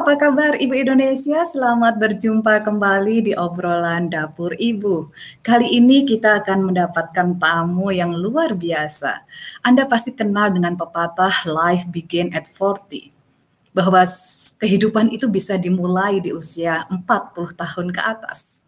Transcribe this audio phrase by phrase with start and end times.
[0.00, 1.44] Apa kabar Ibu Indonesia?
[1.44, 5.12] Selamat berjumpa kembali di obrolan dapur Ibu.
[5.44, 9.28] Kali ini kita akan mendapatkan tamu yang luar biasa.
[9.60, 13.12] Anda pasti kenal dengan pepatah life begin at 40.
[13.76, 14.00] Bahwa
[14.56, 18.64] kehidupan itu bisa dimulai di usia 40 tahun ke atas.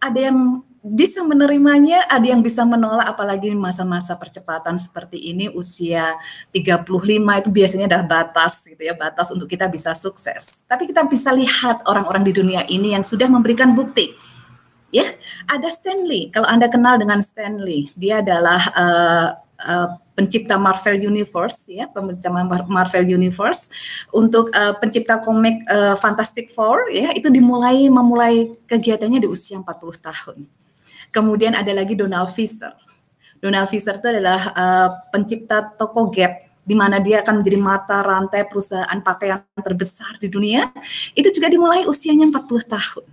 [0.00, 6.18] Ada yang bisa menerimanya, ada yang bisa menolak apalagi masa-masa percepatan seperti ini usia
[6.50, 6.82] 35
[7.38, 10.66] itu biasanya adalah batas gitu ya, batas untuk kita bisa sukses.
[10.66, 14.10] Tapi kita bisa lihat orang-orang di dunia ini yang sudah memberikan bukti.
[14.90, 15.06] Ya,
[15.46, 16.34] ada Stanley.
[16.34, 19.28] Kalau Anda kenal dengan Stanley, dia adalah uh,
[19.62, 19.88] uh,
[20.18, 22.28] pencipta Marvel Universe ya, pencipta
[22.66, 23.70] Marvel Universe
[24.10, 29.70] untuk uh, pencipta komik uh, Fantastic Four ya, itu dimulai memulai kegiatannya di usia 40
[30.02, 30.61] tahun
[31.12, 32.72] Kemudian ada lagi Donald Fisher.
[33.36, 38.46] Donald Fisher itu adalah uh, pencipta toko Gap di mana dia akan menjadi mata rantai
[38.46, 40.70] perusahaan pakaian terbesar di dunia.
[41.12, 43.04] Itu juga dimulai usianya 40 tahun.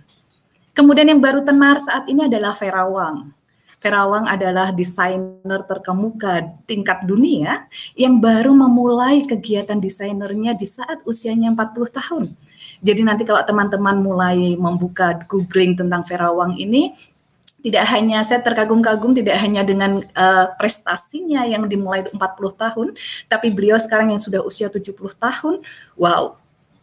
[0.70, 3.34] Kemudian yang baru tenar saat ini adalah Vera Wang.
[3.80, 7.64] Vera Wang adalah desainer terkemuka tingkat dunia
[7.96, 12.24] yang baru memulai kegiatan desainernya di saat usianya 40 tahun.
[12.80, 16.92] Jadi nanti kalau teman-teman mulai membuka googling tentang Vera Wang ini,
[17.60, 22.16] tidak hanya saya terkagum-kagum tidak hanya dengan uh, prestasinya yang dimulai 40
[22.56, 22.88] tahun,
[23.28, 25.60] tapi beliau sekarang yang sudah usia 70 tahun,
[25.96, 26.40] wow,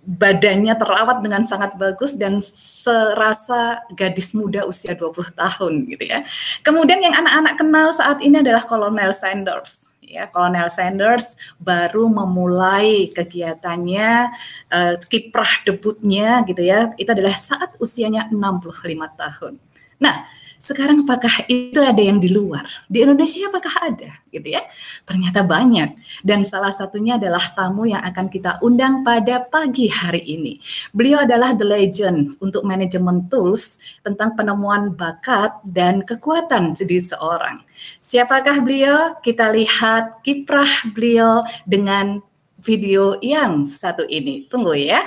[0.08, 6.24] badannya terawat dengan sangat bagus dan serasa gadis muda usia 20 tahun gitu ya.
[6.64, 10.00] Kemudian yang anak-anak kenal saat ini adalah Kolonel Sanders.
[10.08, 14.32] Ya, Kolonel Sanders baru memulai kegiatannya
[14.72, 16.96] uh, kiprah debutnya gitu ya.
[16.96, 18.88] Itu adalah saat usianya 65
[19.20, 19.60] tahun.
[20.00, 20.24] Nah,
[20.58, 22.66] sekarang apakah itu ada yang di luar?
[22.90, 24.10] Di Indonesia apakah ada?
[24.34, 24.66] Gitu ya.
[25.06, 25.98] Ternyata banyak.
[26.26, 30.58] Dan salah satunya adalah tamu yang akan kita undang pada pagi hari ini.
[30.92, 37.62] Beliau adalah the legend untuk manajemen tools tentang penemuan bakat dan kekuatan jadi seorang.
[38.02, 39.18] Siapakah beliau?
[39.22, 42.20] Kita lihat kiprah beliau dengan
[42.58, 44.50] video yang satu ini.
[44.50, 45.00] Tunggu ya.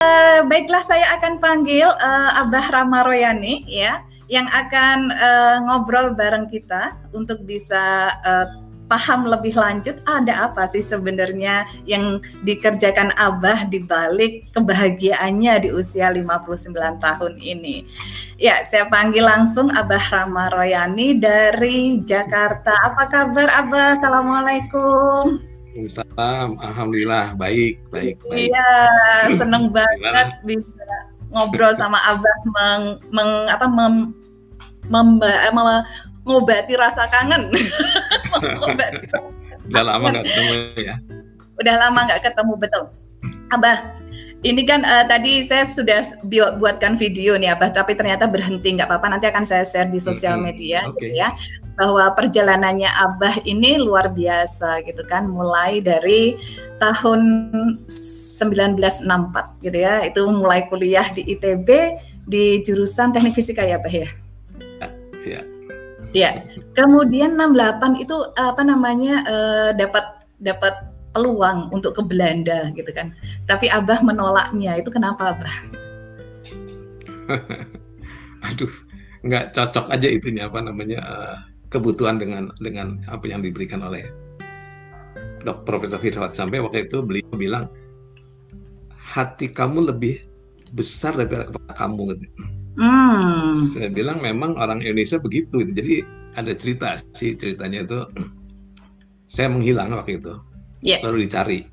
[0.00, 4.00] Uh, baiklah saya akan panggil uh, Abah Rama Royani ya
[4.32, 8.48] yang akan uh, ngobrol bareng kita untuk bisa uh,
[8.88, 12.16] paham lebih lanjut ada apa sih sebenarnya yang
[12.48, 17.84] dikerjakan Abah di balik kebahagiaannya di usia 59 tahun ini.
[18.40, 22.72] Ya, saya panggil langsung Abah Rama Royani dari Jakarta.
[22.88, 24.00] Apa kabar Abah?
[24.00, 25.49] Assalamualaikum.
[25.70, 26.58] Waalaikumsalam.
[26.58, 28.50] Alhamdulillah baik, baik, baik.
[28.50, 28.70] Iya,
[29.38, 30.66] seneng banget bisa
[31.30, 32.82] ngobrol sama Abah meng,
[33.14, 34.10] meng apa mem,
[34.90, 37.54] memba, eh, mengobati rasa kangen.
[38.34, 39.38] mengobati rasa
[39.70, 40.94] Udah lama nggak ketemu ya.
[41.54, 42.84] Udah lama nggak ketemu betul.
[43.54, 43.78] Abah,
[44.40, 46.24] ini kan uh, tadi saya sudah
[46.56, 49.06] buatkan video nih Abah, tapi ternyata berhenti nggak apa-apa.
[49.12, 51.12] Nanti akan saya share di sosial media, okay.
[51.12, 51.28] gitu ya,
[51.76, 56.40] bahwa perjalanannya Abah ini luar biasa, gitu kan, mulai dari
[56.80, 57.52] tahun
[57.92, 61.68] 1964, gitu ya, itu mulai kuliah di ITB
[62.24, 64.08] di jurusan Teknik Fisika ya, Abah ya.
[65.20, 65.40] Iya.
[66.16, 66.30] Ya.
[66.72, 73.14] Kemudian 68 itu apa namanya uh, dapat dapat peluang untuk ke Belanda gitu kan.
[73.46, 74.78] Tapi Abah menolaknya.
[74.78, 75.54] Itu kenapa Abah?
[78.50, 78.72] Aduh,
[79.26, 81.36] nggak cocok aja itunya apa namanya uh,
[81.70, 84.08] kebutuhan dengan dengan apa yang diberikan oleh
[85.40, 87.64] Dok Profesor Firwat sampai waktu itu beliau bilang
[89.00, 90.20] hati kamu lebih
[90.76, 92.42] besar daripada kepala kamu gitu.
[92.78, 93.58] Hmm.
[93.74, 95.66] Saya bilang memang orang Indonesia begitu.
[95.66, 95.72] Gitu.
[95.74, 95.94] Jadi
[96.38, 96.86] ada cerita
[97.18, 97.98] sih ceritanya itu
[99.34, 100.34] saya menghilang waktu itu
[100.84, 101.00] yeah.
[101.04, 101.64] lalu dicari.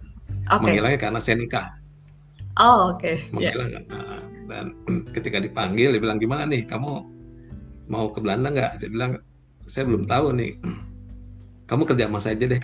[0.47, 0.63] Okay.
[0.63, 1.67] Menghilangnya karena saya nikah.
[2.57, 3.03] Oh oke.
[3.03, 3.15] Okay.
[3.35, 3.83] Menghilang yeah.
[3.91, 4.73] nah, dan
[5.15, 7.03] ketika dipanggil dia bilang gimana nih kamu
[7.87, 9.11] mau ke Belanda nggak saya bilang
[9.67, 10.51] saya belum tahu nih
[11.69, 12.59] kamu kerja sama saya aja deh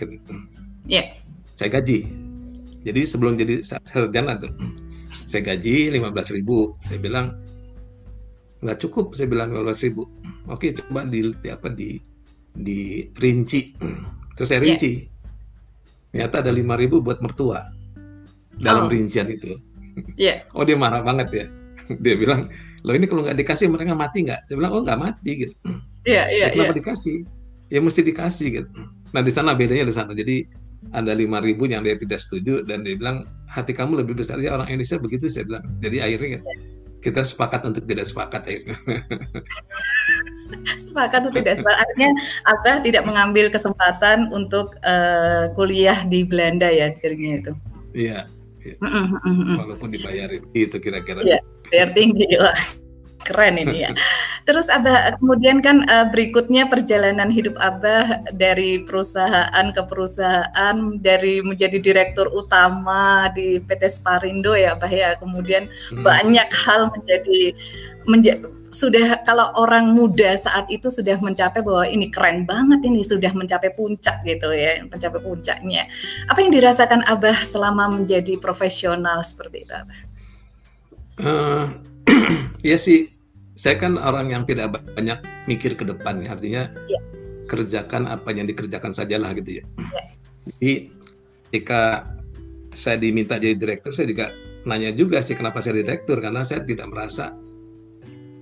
[0.88, 1.06] yeah.
[1.60, 2.08] saya gaji
[2.84, 4.52] jadi sebelum jadi sarjana tuh
[5.28, 7.38] saya gaji 15 ribu saya bilang
[8.64, 10.08] nggak cukup saya bilang 15 ribu
[10.48, 12.00] oke coba di, di apa di
[12.54, 13.76] di rinci
[14.34, 15.13] terus saya rinci yeah.
[16.14, 17.74] Ternyata ada 5 ribu buat mertua.
[18.62, 18.90] Dalam oh.
[18.94, 19.58] rincian itu.
[20.14, 20.46] Yeah.
[20.56, 21.46] oh dia marah banget ya.
[22.06, 22.54] Dia bilang
[22.86, 24.46] lo ini kalau nggak dikasih mereka mati nggak?
[24.46, 25.54] Saya bilang oh nggak mati gitu.
[26.06, 26.78] Iya iya kenapa yeah.
[26.78, 27.16] dikasih?
[27.74, 28.70] Ya mesti dikasih gitu.
[29.10, 30.14] Nah di sana bedanya di sana.
[30.14, 30.46] Jadi
[30.94, 34.38] ada lima ribu yang dia tidak setuju dan dia bilang hati kamu lebih besar.
[34.38, 35.66] Ya orang Indonesia begitu saya bilang.
[35.82, 36.38] Jadi akhirnya
[37.04, 38.58] kita sepakat untuk tidak sepakat ya.
[40.80, 41.84] sepakat atau tidak sepakat.
[41.84, 42.10] Artinya
[42.48, 47.52] Abah tidak mengambil kesempatan untuk uh, kuliah di Belanda ya ceritanya itu.
[47.94, 48.18] Iya,
[48.64, 48.74] iya.
[49.60, 51.20] walaupun dibayarin itu kira-kira.
[51.20, 52.56] Iya, bayar tinggi lah
[53.24, 53.90] keren ini ya
[54.44, 61.80] Terus Abah kemudian kan uh, berikutnya perjalanan hidup Abah dari perusahaan ke perusahaan dari menjadi
[61.80, 65.16] direktur utama di PT Sparindo ya Abah ya.
[65.16, 66.04] Kemudian hmm.
[66.04, 67.56] banyak hal menjadi
[68.04, 68.36] menja
[68.68, 73.72] sudah kalau orang muda saat itu sudah mencapai bahwa ini keren banget ini sudah mencapai
[73.72, 75.88] puncak gitu ya, mencapai puncaknya.
[76.28, 80.00] Apa yang dirasakan Abah selama menjadi profesional seperti itu Abah?
[81.16, 81.64] Uh,
[82.68, 83.13] ya sih
[83.64, 85.16] saya kan orang yang tidak banyak
[85.48, 86.36] mikir ke depan, ya.
[86.36, 87.00] artinya ya.
[87.48, 89.64] kerjakan apa yang dikerjakan sajalah gitu ya.
[89.64, 90.02] ya.
[90.44, 90.72] Jadi
[91.48, 92.04] ketika
[92.76, 94.36] saya diminta jadi direktur, saya juga
[94.68, 97.32] nanya juga sih kenapa saya direktur karena saya tidak merasa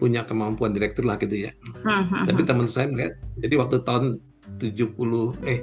[0.02, 1.54] punya kemampuan direktur lah gitu ya.
[1.86, 2.48] Hmm, hmm, Tapi hmm.
[2.50, 4.18] teman saya melihat, jadi waktu tahun
[4.58, 4.90] 70
[5.46, 5.62] eh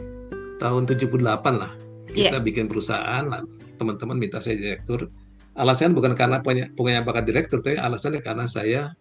[0.64, 1.20] tahun 78
[1.60, 1.72] lah
[2.16, 2.40] kita yeah.
[2.40, 3.28] bikin perusahaan,
[3.76, 5.12] teman-teman minta saya direktur.
[5.60, 8.96] Alasan bukan karena punya punya bakat direktur, tapi alasannya karena saya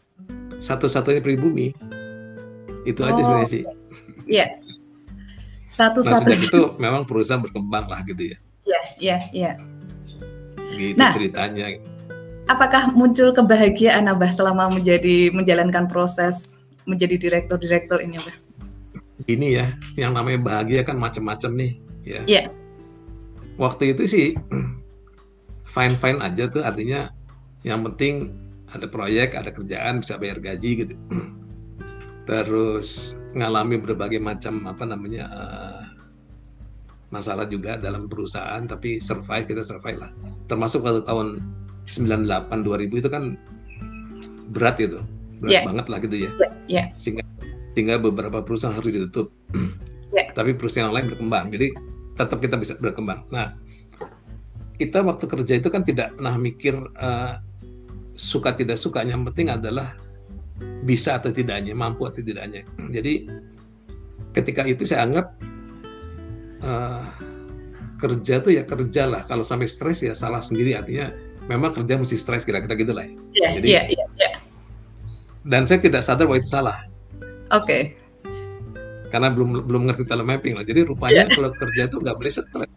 [0.58, 1.74] satu-satunya pribumi.
[2.86, 3.62] Itu oh, aja sebenarnya sih.
[4.28, 4.46] Iya.
[5.68, 6.28] Satu-satu.
[6.32, 8.38] Nah, itu memang perusahaan berkembang lah gitu ya.
[8.64, 9.52] Iya, iya, iya.
[10.76, 11.80] Gitu nah, ceritanya.
[12.48, 18.36] Apakah muncul kebahagiaan Abah selama menjadi menjalankan proses menjadi direktur-direktur ini, Abah?
[19.28, 19.66] Ini ya,
[20.00, 21.72] yang namanya bahagia kan macam-macam nih,
[22.08, 22.20] ya.
[22.24, 22.42] Iya.
[23.60, 24.26] Waktu itu sih
[25.76, 27.12] fine-fine aja tuh, artinya
[27.60, 28.32] yang penting
[28.76, 30.94] ada proyek, ada kerjaan, bisa bayar gaji gitu.
[32.28, 35.84] Terus ngalami berbagai macam apa namanya uh,
[37.08, 40.12] masalah juga dalam perusahaan, tapi survive kita survive lah.
[40.52, 41.40] Termasuk pada tahun
[41.88, 43.40] 98 2000 itu kan
[44.52, 45.00] berat itu,
[45.40, 45.64] berat yeah.
[45.64, 46.30] banget lah gitu ya.
[46.36, 46.52] Yeah.
[46.68, 46.86] Yeah.
[47.00, 47.24] Sehingga
[47.72, 49.32] sehingga beberapa perusahaan harus ditutup.
[50.12, 50.28] yeah.
[50.36, 51.72] Tapi perusahaan lain berkembang, jadi
[52.20, 53.24] tetap kita bisa berkembang.
[53.32, 53.56] Nah,
[54.76, 57.40] kita waktu kerja itu kan tidak pernah mikir uh,
[58.18, 59.94] suka tidak suka yang penting adalah
[60.82, 62.66] bisa atau tidaknya mampu atau tidaknya.
[62.90, 63.30] Jadi
[64.34, 65.26] ketika itu saya anggap
[66.66, 67.06] uh,
[68.02, 70.74] kerja tuh ya kerja lah kalau sampai stres ya salah sendiri.
[70.74, 71.14] Artinya
[71.46, 74.36] memang kerja mesti stres kira-kira gitulah ya, jadi yeah, yeah, yeah.
[75.48, 76.76] dan saya tidak sadar bahwa itu salah.
[77.54, 77.64] Oke.
[77.64, 78.07] okay
[79.08, 80.64] karena belum belum ngerti telemapping lah.
[80.64, 81.32] Jadi rupanya yeah.
[81.32, 82.70] kalau kerja itu nggak boleh stres.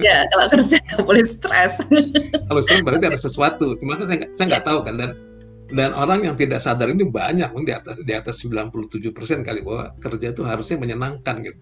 [0.00, 1.74] Ya yeah, kalau kerja nggak boleh stres.
[2.50, 3.66] kalau stres berarti ada sesuatu.
[3.78, 4.70] Cuma kan saya nggak saya nggak yeah.
[4.74, 5.10] tahu kan dan
[5.70, 9.94] dan orang yang tidak sadar ini banyak di atas di atas 97 persen kali bahwa
[10.02, 11.58] kerja itu harusnya menyenangkan gitu.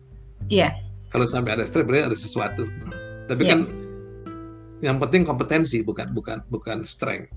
[0.48, 0.72] Iya.
[0.72, 0.72] Yeah.
[1.12, 2.64] Kalau sampai ada stres berarti ada sesuatu.
[3.28, 3.52] Tapi yeah.
[3.52, 3.60] kan
[4.80, 7.28] yang penting kompetensi bukan bukan bukan strength.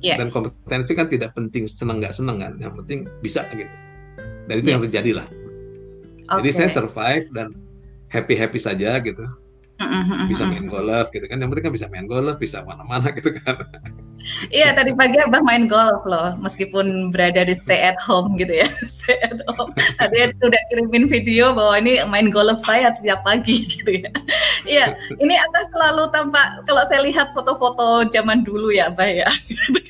[0.00, 0.16] Yeah.
[0.16, 2.56] Dan kompetensi kan tidak penting senang nggak senang kan.
[2.56, 3.70] Yang penting bisa gitu.
[4.48, 4.74] Dan itu yeah.
[4.80, 5.28] yang terjadi lah.
[6.32, 6.38] Okay.
[6.40, 7.52] Jadi saya survive dan
[8.08, 9.24] happy happy saja gitu.
[9.82, 10.30] Mm-hmm.
[10.30, 11.42] Bisa main golf gitu kan.
[11.42, 13.58] Yang penting kan bisa main golf, bisa mana-mana gitu kan.
[14.54, 18.68] Iya tadi pagi abah main golf loh, meskipun berada di stay at home gitu ya,
[18.86, 19.74] stay at home.
[19.98, 24.10] Tadi udah kirimin video bahwa ini main golf saya tiap pagi gitu ya.
[24.62, 24.86] Iya,
[25.18, 29.26] ini abah selalu tampak kalau saya lihat foto-foto zaman dulu ya abah ya.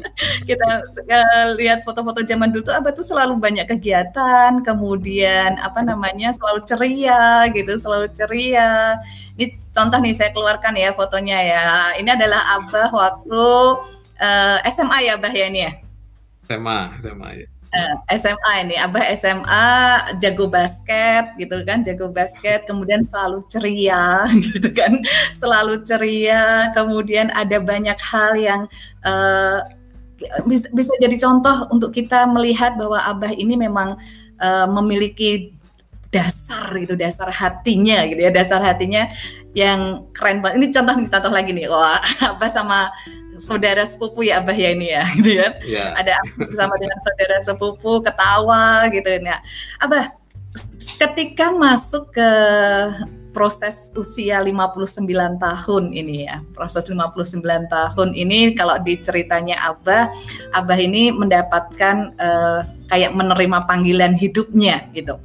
[0.48, 6.32] kita uh, lihat foto-foto zaman dulu tuh abah tuh selalu banyak kegiatan, kemudian apa namanya
[6.32, 8.98] selalu ceria gitu, selalu ceria.
[9.36, 11.64] Ini contoh nih saya keluarkan ya fotonya ya.
[12.00, 13.44] Ini adalah abah waktu
[14.22, 15.72] uh, eh, SMA ya abah ya ini ya.
[16.48, 17.46] SMA, SMA ya.
[17.72, 19.64] Eh, SMA ini, Abah SMA
[20.20, 25.00] jago basket gitu kan, jago basket, kemudian selalu ceria gitu kan,
[25.32, 28.62] selalu ceria, kemudian ada banyak hal yang
[29.08, 29.64] uh,
[30.46, 33.96] bisa, bisa jadi contoh untuk kita melihat bahwa Abah ini memang
[34.38, 35.54] uh, memiliki
[36.12, 39.08] dasar itu dasar hatinya gitu ya dasar hatinya
[39.56, 41.96] yang keren banget ini contoh nih contoh lagi nih wah
[42.36, 42.92] Abah sama
[43.40, 45.52] saudara sepupu ya Abah ya ini ya gitu kan.
[45.64, 45.90] Yeah.
[45.96, 49.38] Ada bersama dengan saudara sepupu ketawa gitu ya.
[49.80, 50.12] Abah
[51.00, 52.30] ketika masuk ke
[53.32, 55.08] proses usia 59
[55.40, 56.44] tahun ini ya.
[56.52, 60.12] Proses 59 tahun ini kalau diceritanya Abah,
[60.52, 62.60] Abah ini mendapatkan uh,
[62.92, 65.16] kayak menerima panggilan hidupnya gitu.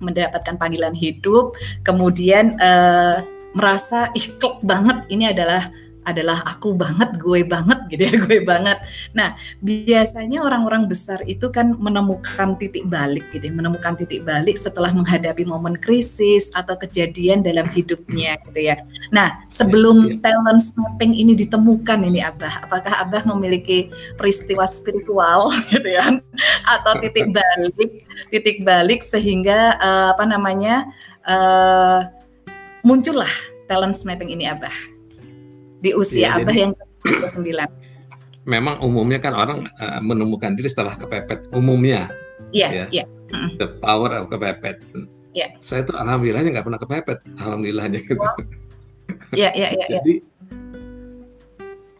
[0.00, 3.20] Mendapatkan panggilan hidup, kemudian uh,
[3.52, 4.30] merasa ih
[4.62, 5.68] banget ini adalah
[6.08, 8.78] adalah aku banget, gue banget gitu ya, gue banget.
[9.12, 14.90] Nah, biasanya orang-orang besar itu kan menemukan titik balik gitu ya, menemukan titik balik setelah
[14.96, 18.80] menghadapi momen krisis atau kejadian dalam hidupnya gitu ya.
[19.12, 20.32] Nah, sebelum ya, ya.
[20.32, 26.20] talent mapping ini ditemukan ini Abah, apakah Abah memiliki peristiwa spiritual gitu ya
[26.64, 27.90] atau titik balik,
[28.32, 30.88] titik balik sehingga uh, apa namanya?
[31.20, 32.00] Uh,
[32.80, 33.28] muncullah
[33.68, 34.99] talent mapping ini Abah
[35.80, 37.50] di usia ya, Abah yang ke-29?
[38.48, 42.08] Memang umumnya kan orang uh, menemukan diri setelah kepepet umumnya.
[42.52, 43.04] Iya, iya.
[43.60, 44.80] The power of kepepet.
[45.36, 45.54] Iya.
[45.62, 48.28] Saya tuh alhamdulillahnya nggak pernah kepepet, alhamdulillahnya gitu.
[49.36, 49.86] Iya, iya, iya.
[50.00, 50.14] Jadi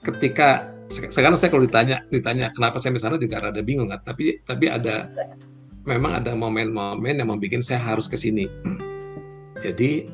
[0.03, 4.67] ketika sekarang saya kalau ditanya ditanya kenapa saya misalnya juga rada bingung kan tapi tapi
[4.67, 5.07] ada
[5.87, 8.51] memang ada momen-momen yang membuat saya harus ke sini
[9.63, 10.11] jadi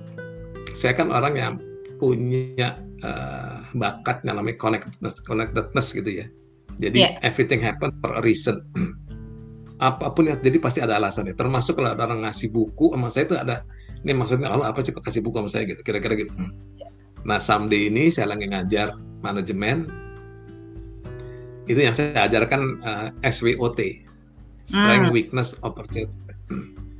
[0.76, 1.52] saya kan orang yang
[1.96, 6.26] punya uh, bakat yang namanya connectedness, connectedness gitu ya.
[6.76, 7.16] Jadi yeah.
[7.24, 8.60] everything happen for a reason.
[9.80, 11.36] Apa pun yang jadi pasti ada alasannya.
[11.36, 13.56] Termasuk kalau ada orang ngasih buku sama saya itu ada
[14.04, 16.32] ini maksudnya Allah apa sih kok kasih buku sama saya gitu kira-kira gitu.
[17.24, 19.88] Nah someday ini saya lagi ngajar manajemen
[21.66, 24.06] itu yang saya ajarkan uh, eh, SWOT
[24.66, 25.14] Strength, mm.
[25.14, 26.10] Weakness, Opportunity.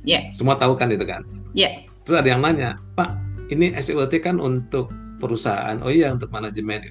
[0.07, 0.31] Yeah.
[0.31, 1.27] Semua tahu kan itu kan?
[1.51, 1.83] Yeah.
[2.07, 3.11] Terus ada yang nanya, Pak,
[3.53, 6.83] ini SWOT kan untuk perusahaan oh iya untuk manajemen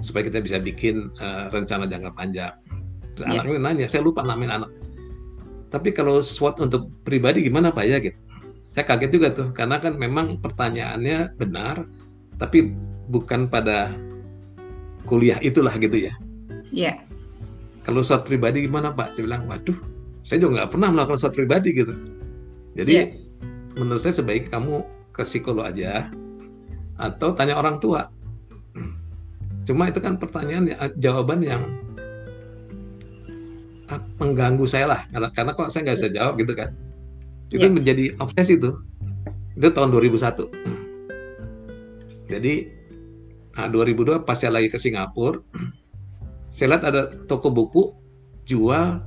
[0.00, 2.54] supaya kita bisa bikin uh, rencana jangka panjang
[3.18, 3.44] Dan yeah.
[3.44, 4.70] anaknya nanya saya lupa namain anak
[5.70, 8.16] tapi kalau SWOT untuk pribadi gimana pak ya gitu
[8.64, 11.84] saya kaget juga tuh karena kan memang pertanyaannya benar
[12.40, 12.72] tapi
[13.12, 13.92] bukan pada
[15.04, 16.14] kuliah itulah gitu ya
[16.70, 16.94] Iya.
[16.94, 16.96] Yeah.
[17.82, 19.18] Kalau SWOT pribadi gimana Pak?
[19.18, 19.76] Saya bilang, waduh,
[20.22, 21.94] saya juga nggak pernah melakukan SWOT pribadi gitu.
[22.78, 23.08] Jadi yeah.
[23.76, 24.86] menurut saya sebaik kamu
[25.20, 26.08] ke psikolog aja,
[26.96, 28.08] atau tanya orang tua.
[29.68, 31.60] Cuma itu kan pertanyaan jawaban yang
[33.92, 36.72] ah, mengganggu saya lah karena karena kok saya nggak bisa jawab gitu kan.
[37.52, 37.74] Itu yeah.
[37.76, 38.72] menjadi obsesi itu.
[39.60, 40.48] Itu tahun 2001.
[42.30, 42.54] Jadi
[43.58, 45.42] nah 2002 pas saya lagi ke Singapura,
[46.48, 47.92] saya lihat ada toko buku
[48.48, 49.02] jual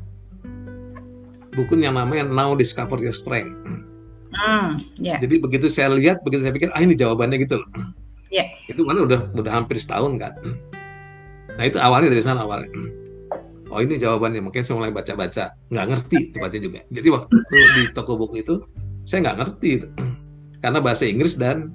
[1.53, 3.82] buku yang namanya Now Discover Your Strength
[4.33, 5.17] Mm, yeah.
[5.21, 7.69] Jadi begitu saya lihat, begitu saya pikir, ah ini jawabannya gitu loh.
[8.33, 8.49] Yeah.
[8.65, 10.33] Itu mana udah udah hampir setahun kan.
[11.53, 12.69] Nah itu awalnya dari sana awalnya.
[13.69, 16.79] Oh ini jawabannya, makanya saya mulai baca-baca, nggak ngerti itu baca juga.
[16.93, 18.61] Jadi waktu di toko buku itu
[19.05, 19.87] saya nggak ngerti itu,
[20.61, 21.73] karena bahasa Inggris dan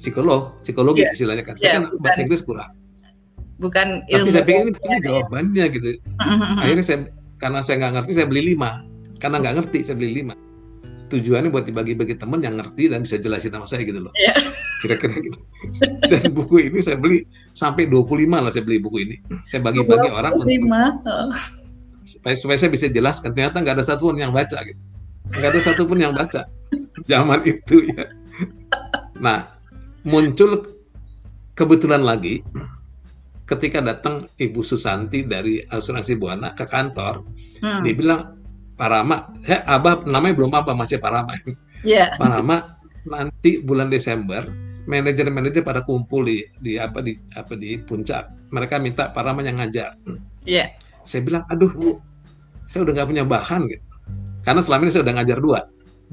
[0.00, 1.12] psikolog, psikologi yeah.
[1.12, 1.56] istilahnya kan.
[1.60, 2.72] Saya yeah, kan bahasa Inggris kurang.
[3.60, 4.28] Bukan ilmu.
[4.28, 5.88] Tapi saya pikir ini, ini jawabannya gitu.
[6.64, 6.98] Akhirnya saya
[7.36, 8.70] karena saya nggak ngerti saya beli lima,
[9.20, 10.34] karena nggak ngerti saya beli lima
[11.08, 14.12] tujuannya buat dibagi-bagi teman yang ngerti dan bisa jelasin sama saya gitu loh.
[14.16, 14.36] Yeah.
[14.80, 15.38] Kira-kira gitu.
[16.10, 17.24] Dan buku ini saya beli
[17.56, 19.16] sampai 25 lah saya beli buku ini.
[19.48, 20.52] Saya bagi-bagi orang untuk
[22.04, 23.32] supaya, supaya saya bisa jelaskan.
[23.32, 24.80] Ternyata nggak ada satupun yang baca gitu.
[25.40, 26.44] Nggak ada satupun yang baca
[27.10, 28.04] zaman itu ya.
[29.20, 29.48] Nah,
[30.04, 30.60] muncul
[31.56, 32.44] kebetulan lagi
[33.44, 37.24] ketika datang Ibu Susanti dari asuransi Buana ke kantor,
[37.60, 37.80] hmm.
[37.84, 38.20] dia bilang
[38.84, 41.32] Pak Rama, ya Abah namanya belum apa masih Pak Rama.
[41.88, 42.12] Yeah.
[42.20, 42.76] Pak Rama
[43.08, 44.44] nanti bulan Desember
[44.84, 48.52] manajer-manajer pada kumpul di, di apa di apa di puncak.
[48.52, 49.96] Mereka minta Pak Rama yang ngajar.
[50.44, 50.68] Iya.
[50.68, 50.68] Yeah.
[51.08, 51.96] Saya bilang, aduh Bu,
[52.68, 53.84] saya udah nggak punya bahan gitu.
[54.44, 55.60] Karena selama ini saya udah ngajar dua,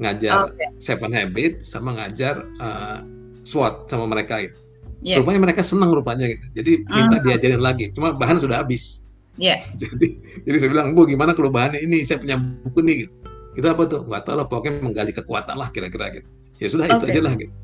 [0.00, 0.68] ngajar okay.
[0.80, 3.04] Seven Habit sama ngajar uh,
[3.44, 4.56] SWOT sama mereka gitu.
[5.04, 5.20] Yeah.
[5.20, 6.48] Rupanya mereka senang rupanya gitu.
[6.56, 7.24] Jadi minta uh -huh.
[7.28, 7.92] diajarin lagi.
[7.92, 9.01] Cuma bahan sudah habis.
[9.40, 9.56] Iya.
[9.56, 9.88] Yeah.
[9.88, 10.06] Jadi,
[10.44, 12.04] jadi saya bilang, Bu, gimana kalau bahannya ini?
[12.04, 12.96] Saya punya buku nih.
[13.06, 13.12] Gitu.
[13.56, 14.04] Itu apa tuh?
[14.08, 16.28] Gak tahu lah, pokoknya menggali kekuatan lah kira-kira gitu.
[16.60, 16.96] Ya sudah, okay.
[16.96, 17.54] itu aja lah gitu.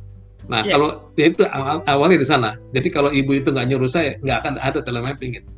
[0.48, 0.72] Nah, yeah.
[0.78, 2.50] kalau ya itu awal, awalnya di sana.
[2.72, 5.50] Jadi kalau ibu itu nggak nyuruh saya, nggak akan ada telemapping gitu.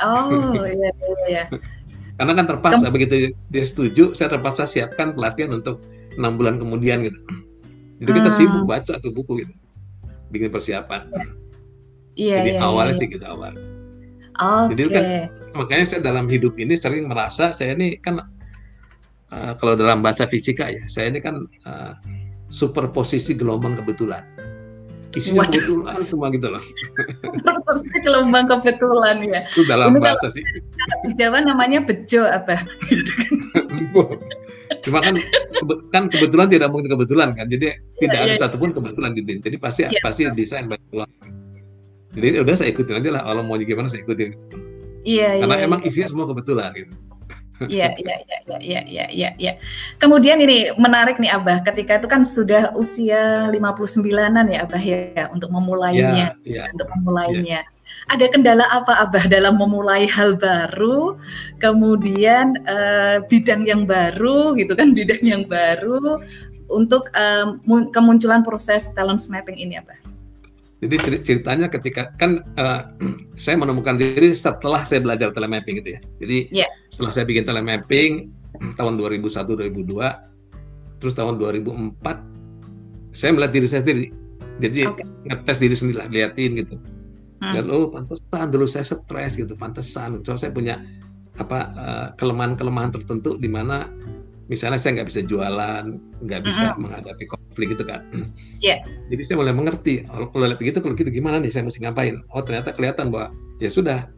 [0.00, 0.28] Oh,
[0.62, 0.90] iya, iya,
[1.28, 1.44] iya.
[2.16, 3.14] Karena kan terpaksa Tem begitu
[3.50, 5.82] dia setuju, saya terpaksa siapkan pelatihan untuk
[6.20, 7.18] enam bulan kemudian gitu.
[8.04, 8.38] Jadi kita hmm.
[8.38, 9.54] sibuk baca tuh buku gitu,
[10.30, 11.08] bikin persiapan.
[12.14, 12.36] Iya.
[12.44, 13.00] Jadi yeah, awalnya yeah.
[13.00, 13.52] sih gitu awal.
[14.40, 14.68] Okay.
[14.72, 15.04] Jadi kan
[15.52, 18.24] makanya saya dalam hidup ini sering merasa saya ini kan
[19.28, 21.92] uh, kalau dalam bahasa fisika ya, saya ini kan uh,
[22.52, 24.24] superposisi gelombang kebetulan.
[25.12, 26.64] isinya kebetulan semua gitu loh.
[27.68, 29.44] Pasti gelombang kebetulan ya.
[29.44, 30.40] Itu dalam Ini bahasa sih.
[31.04, 32.56] Di Jawa namanya bejo apa?
[34.80, 35.20] Cuma kan
[35.92, 37.44] kan kebetulan tidak mungkin kebetulan kan.
[37.52, 38.40] Jadi ya, tidak ya, ada ya.
[38.40, 39.36] satupun kebetulan gitu.
[39.36, 40.00] Jadi pasti ya.
[40.00, 41.08] pasti desain kebetulan.
[42.12, 43.22] Jadi udah saya ikutin aja lah.
[43.24, 44.36] Kalau mau gimana saya ikutin.
[45.02, 45.88] Iya, Karena iya, emang iya.
[45.90, 46.94] isinya semua kebetulan gitu.
[47.70, 49.52] Iya, iya, iya, iya, iya, iya, iya, ya.
[50.02, 55.52] Kemudian ini menarik nih Abah, ketika itu kan sudah usia 59-an ya Abah ya untuk
[55.54, 57.62] memulainya, ya, ya, untuk memulainya.
[57.62, 58.10] Ya.
[58.10, 61.14] Ada kendala apa Abah dalam memulai hal baru,
[61.62, 66.18] kemudian uh, bidang yang baru gitu kan, bidang yang baru
[66.66, 67.60] untuk uh,
[67.94, 70.01] kemunculan proses talent mapping ini Abah?
[70.82, 72.90] Jadi ceritanya ketika kan uh,
[73.42, 76.00] saya menemukan diri setelah saya belajar telemapping gitu ya.
[76.18, 76.70] Jadi yeah.
[76.90, 78.34] setelah saya bikin telemapping
[78.78, 81.98] tahun 2001 2002 terus tahun 2004
[83.14, 84.06] saya melihat diri saya sendiri.
[84.58, 85.06] Jadi okay.
[85.26, 86.76] ngetes diri sendiri lah, liatin gitu.
[87.42, 87.54] Hmm.
[87.58, 90.22] Dan oh pantesan dulu saya stres gitu, pantesan.
[90.22, 90.78] Terus saya punya
[91.40, 93.88] apa uh, kelemahan-kelemahan tertentu di mana
[94.46, 95.84] misalnya saya nggak bisa jualan,
[96.22, 96.82] nggak bisa mm -hmm.
[96.86, 98.00] menghadapi konflik gitu kan.
[98.64, 98.80] Yeah.
[99.12, 102.24] Jadi saya mulai mengerti, kalau lihat gitu, kalau gitu gimana nih saya mesti ngapain?
[102.32, 103.28] Oh ternyata kelihatan bahwa
[103.60, 104.08] ya sudah,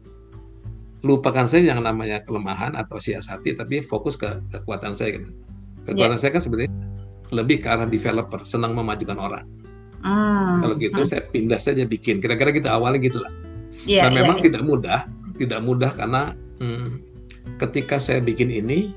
[1.03, 5.35] lupakan saya yang namanya kelemahan atau siasati, tapi fokus ke kekuatan saya gitu.
[5.91, 6.23] Kekuatan yeah.
[6.23, 6.73] saya kan sebenarnya
[7.35, 9.45] lebih ke arah developer, senang memajukan orang.
[10.07, 10.63] Mm.
[10.63, 11.09] Kalau gitu mm.
[11.11, 13.33] saya pindah saja bikin, kira-kira gitu awalnya gitulah.
[13.85, 14.45] Yeah, Dan yeah, memang yeah.
[14.47, 15.01] tidak mudah,
[15.35, 16.23] tidak mudah karena
[16.63, 17.03] hmm,
[17.59, 18.95] ketika saya bikin ini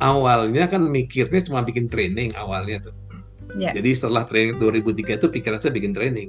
[0.00, 2.96] awalnya kan mikirnya cuma bikin training awalnya tuh.
[3.56, 3.72] Yeah.
[3.72, 6.28] Jadi setelah training 2003 itu pikiran saya bikin training.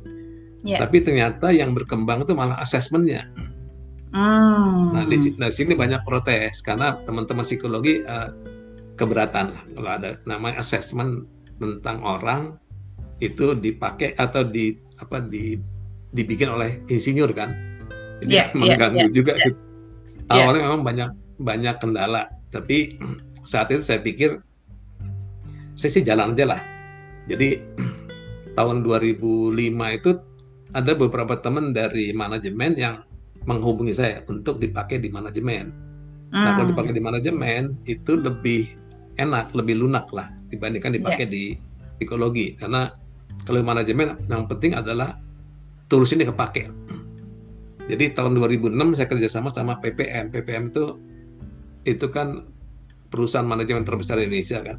[0.64, 0.80] Yeah.
[0.82, 3.27] Tapi ternyata yang berkembang itu malah asesmennya.
[4.16, 4.96] Mm.
[4.96, 8.32] Nah di nah, sini banyak protes karena teman-teman psikologi uh,
[8.96, 11.27] keberatan lah kalau ada namanya asesmen
[11.60, 12.56] tentang orang
[13.20, 15.60] itu dipakai atau di apa di
[16.16, 17.53] dibikin oleh insinyur kan.
[18.24, 19.46] Jadi yeah, mengganggu yeah, juga yeah.
[19.51, 19.60] gitu.
[20.32, 20.66] Awalnya yeah.
[20.72, 22.98] memang banyak banyak kendala, tapi
[23.48, 24.44] saat itu saya pikir
[25.79, 26.62] saya sih jalan aja lah.
[27.31, 27.64] Jadi
[28.60, 29.55] tahun 2005
[29.96, 30.12] itu
[30.75, 33.07] ada beberapa teman dari manajemen yang
[33.48, 35.72] menghubungi saya untuk dipakai di manajemen.
[36.36, 36.44] Hmm.
[36.44, 36.74] Nah kalau hmm.
[36.75, 38.68] dipakai di manajemen itu lebih
[39.16, 41.31] enak, lebih lunak lah dibandingkan dipakai yeah.
[41.31, 41.44] di
[41.96, 42.60] psikologi.
[42.60, 42.92] Karena
[43.48, 45.16] kalau manajemen yang penting adalah
[45.88, 46.68] tools ini kepake.
[47.88, 50.27] Jadi tahun 2006 saya kerjasama sama PPM.
[50.36, 51.00] PPM itu
[51.88, 52.44] itu kan
[53.09, 54.77] perusahaan manajemen terbesar di Indonesia kan.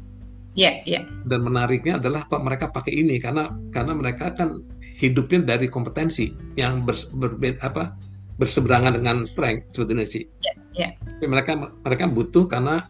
[0.57, 0.93] Iya, yeah, iya.
[0.99, 1.03] Yeah.
[1.29, 4.65] Dan menariknya adalah kok mereka pakai ini karena karena mereka kan
[4.97, 7.95] hidupnya dari kompetensi yang ber, berbeda apa
[8.41, 10.25] berseberangan dengan strength sebetulnya sih.
[10.41, 11.29] Iya, yeah, yeah.
[11.29, 12.87] mereka mereka butuh karena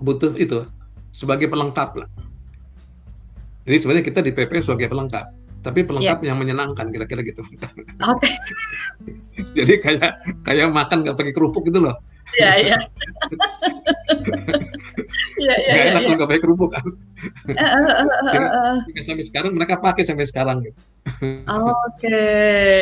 [0.00, 0.64] butuh itu
[1.12, 2.08] sebagai pelengkap lah.
[3.66, 5.26] Jadi sebenarnya kita di PP sebagai pelengkap,
[5.66, 6.28] tapi pelengkap yeah.
[6.30, 7.42] yang menyenangkan kira-kira gitu.
[7.42, 7.66] Oke.
[8.22, 8.34] Okay.
[9.58, 10.12] Jadi kayak
[10.46, 11.98] kayak makan nggak pakai kerupuk gitu loh.
[12.34, 12.76] Iya, iya.
[15.36, 15.72] Iya, iya.
[15.76, 16.06] Gak enak iya.
[16.08, 16.86] kalau nggak pakai kerupuk kan.
[17.52, 20.80] Uh, sampai sekarang mereka pakai sampai sekarang gitu.
[21.52, 22.24] Oke,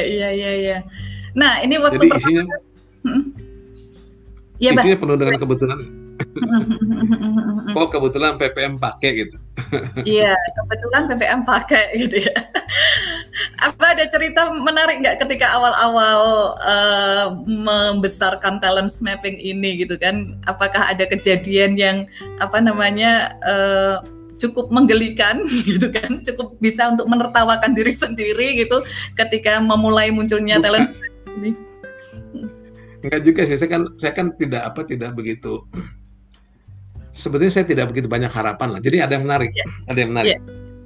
[0.07, 0.79] iya iya iya.
[1.35, 2.45] Nah, ini waktu Jadi isinya
[4.63, 6.04] Iya, isinya penuh dengan kebetulan.
[7.75, 9.37] Kok kebetulan PPM pakai gitu.
[10.07, 12.35] Iya, kebetulan PPM pakai gitu ya
[13.67, 20.39] apa ada cerita menarik nggak ketika awal-awal uh, membesarkan talent mapping ini gitu kan?
[20.47, 21.97] Apakah ada kejadian yang
[22.39, 23.97] apa namanya uh,
[24.39, 26.23] cukup menggelikan gitu kan?
[26.23, 28.83] Cukup bisa untuk menertawakan diri sendiri gitu
[29.19, 30.65] ketika memulai munculnya Bukan.
[30.65, 31.51] talent mapping ini?
[33.05, 35.61] Enggak juga sih, saya kan saya kan tidak apa tidak begitu
[37.15, 38.81] sebetulnya saya tidak begitu banyak harapan lah.
[38.83, 39.71] Jadi ada yang menarik, yeah.
[39.89, 40.35] ada yang menarik.
[40.35, 40.43] Yeah.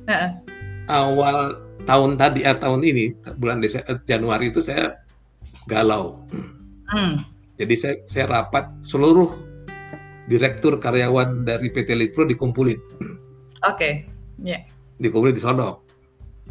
[0.09, 0.33] Uh -uh.
[0.89, 1.39] Awal
[1.89, 5.01] tahun tadi ya tahun ini bulan Desember eh, Januari itu saya
[5.69, 6.21] galau.
[6.93, 7.25] Hmm.
[7.57, 9.33] Jadi saya saya rapat seluruh
[10.29, 12.77] direktur karyawan dari PT Litpro dikumpulin.
[13.65, 13.75] Oke.
[13.75, 13.93] Okay.
[14.41, 14.63] Yeah.
[15.01, 15.81] Dikumpulin di Sodok.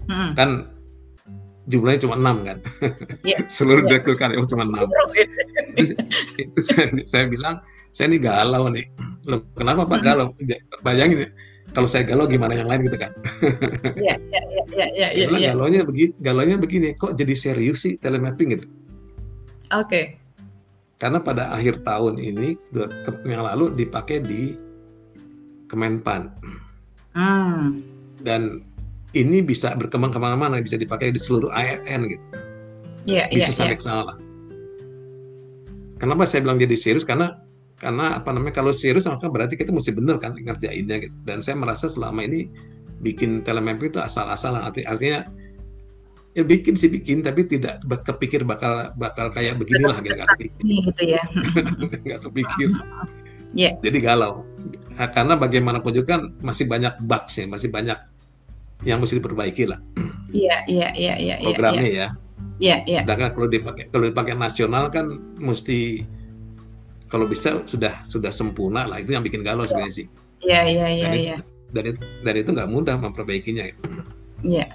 [0.10, 0.34] Hmm.
[0.34, 0.50] Kan
[1.70, 2.58] jumlahnya cuma enam kan.
[3.22, 3.46] Yeah.
[3.58, 4.02] seluruh yeah.
[4.02, 4.90] direktur karyawan cuma enam.
[6.42, 7.62] itu saya, saya bilang
[7.94, 8.90] saya ini galau nih.
[9.28, 10.32] Loh, kenapa Pak galau?
[10.82, 11.30] Bayangin ya
[11.76, 13.12] kalau saya galau gimana yang lain gitu kan?
[14.00, 15.26] Iya, iya, iya, iya, iya.
[15.28, 18.66] Ya, Galonya begini, galonya begini, kok jadi serius sih telemapping gitu?
[19.76, 19.84] Oke.
[19.84, 20.06] Okay.
[20.98, 22.58] Karena pada akhir tahun ini
[23.28, 24.58] yang lalu dipakai di
[25.68, 26.32] Kemenpan.
[27.12, 27.84] Hmm.
[28.24, 28.64] Dan
[29.12, 32.26] ini bisa berkembang ke mana-mana, bisa dipakai di seluruh ASN gitu.
[33.08, 33.80] Iya, yeah, Bisa yeah, sampai yeah.
[33.80, 34.18] ke sana lah.
[35.98, 37.04] Kenapa saya bilang jadi serius?
[37.04, 37.36] Karena
[37.78, 41.16] karena apa namanya kalau serius maka berarti kita mesti benar kan ngerjainnya gitu.
[41.24, 42.50] Dan saya merasa selama ini
[43.06, 45.30] bikin telemapping itu asal-asalan artinya
[46.34, 51.04] ya bikin sih bikin tapi tidak kepikir bakal bakal kayak beginilah gitu nggak kepikir gitu
[51.06, 51.22] ya.
[52.06, 52.70] Nggak kepikir.
[53.56, 53.80] Yeah.
[53.80, 54.44] jadi galau.
[55.00, 57.96] Nah, karena bagaimanapun juga kan masih banyak bugs ya masih banyak
[58.84, 59.80] yang mesti diperbaiki lah.
[60.34, 61.48] Iya iya iya iya, iya.
[61.54, 62.08] Programnya ya.
[62.58, 63.02] Iya iya.
[63.06, 66.04] Sedangkan kalau dipakai kalau dipakai nasional kan mesti
[67.08, 69.70] kalau bisa sudah sudah sempurna lah itu yang bikin galau yeah.
[69.70, 70.08] sebenarnya sih.
[70.38, 71.36] Iya iya iya iya.
[71.74, 73.68] dan, dan itu nggak mudah memperbaikinya.
[74.46, 74.68] Iya.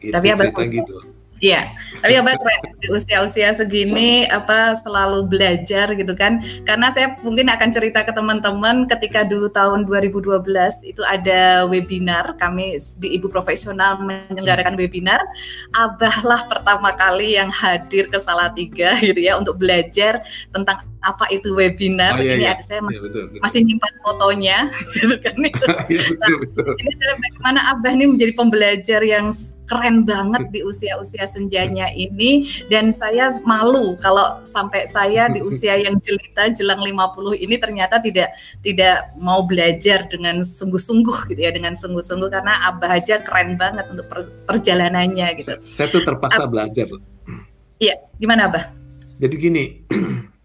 [0.00, 0.96] Gitu, Tapi abang gitu.
[1.40, 1.72] Iya,
[2.04, 2.60] tapi abang keren?
[2.84, 6.44] Di usia-usia segini apa selalu belajar gitu kan?
[6.68, 10.36] Karena saya mungkin akan cerita ke teman-teman ketika dulu tahun 2012
[10.84, 15.24] itu ada webinar kami di Ibu Profesional menyelenggarakan webinar,
[15.72, 20.20] abahlah pertama kali yang hadir ke Salatiga gitu ya untuk belajar
[20.52, 22.16] tentang apa itu webinar.
[22.16, 22.52] Oh, iya, ini iya.
[22.56, 23.40] ada saya iya, betul, betul.
[23.40, 24.58] masih nyimpan fotonya
[24.96, 25.66] gitu kan itu.
[25.88, 26.64] iya, betul, betul.
[26.68, 29.26] Nah, ini adalah bagaimana Abah ini menjadi pembelajar yang
[29.70, 35.94] keren banget di usia-usia senjanya ini dan saya malu kalau sampai saya di usia yang
[36.02, 38.34] jelita jelang 50 ini ternyata tidak
[38.66, 44.04] tidak mau belajar dengan sungguh-sungguh gitu ya dengan sungguh-sungguh karena Abah aja keren banget untuk
[44.44, 45.54] perjalanannya gitu.
[45.54, 46.86] Saya, saya tuh terpaksa Ab belajar.
[47.80, 48.64] Iya, gimana Abah?
[49.20, 49.64] Jadi gini,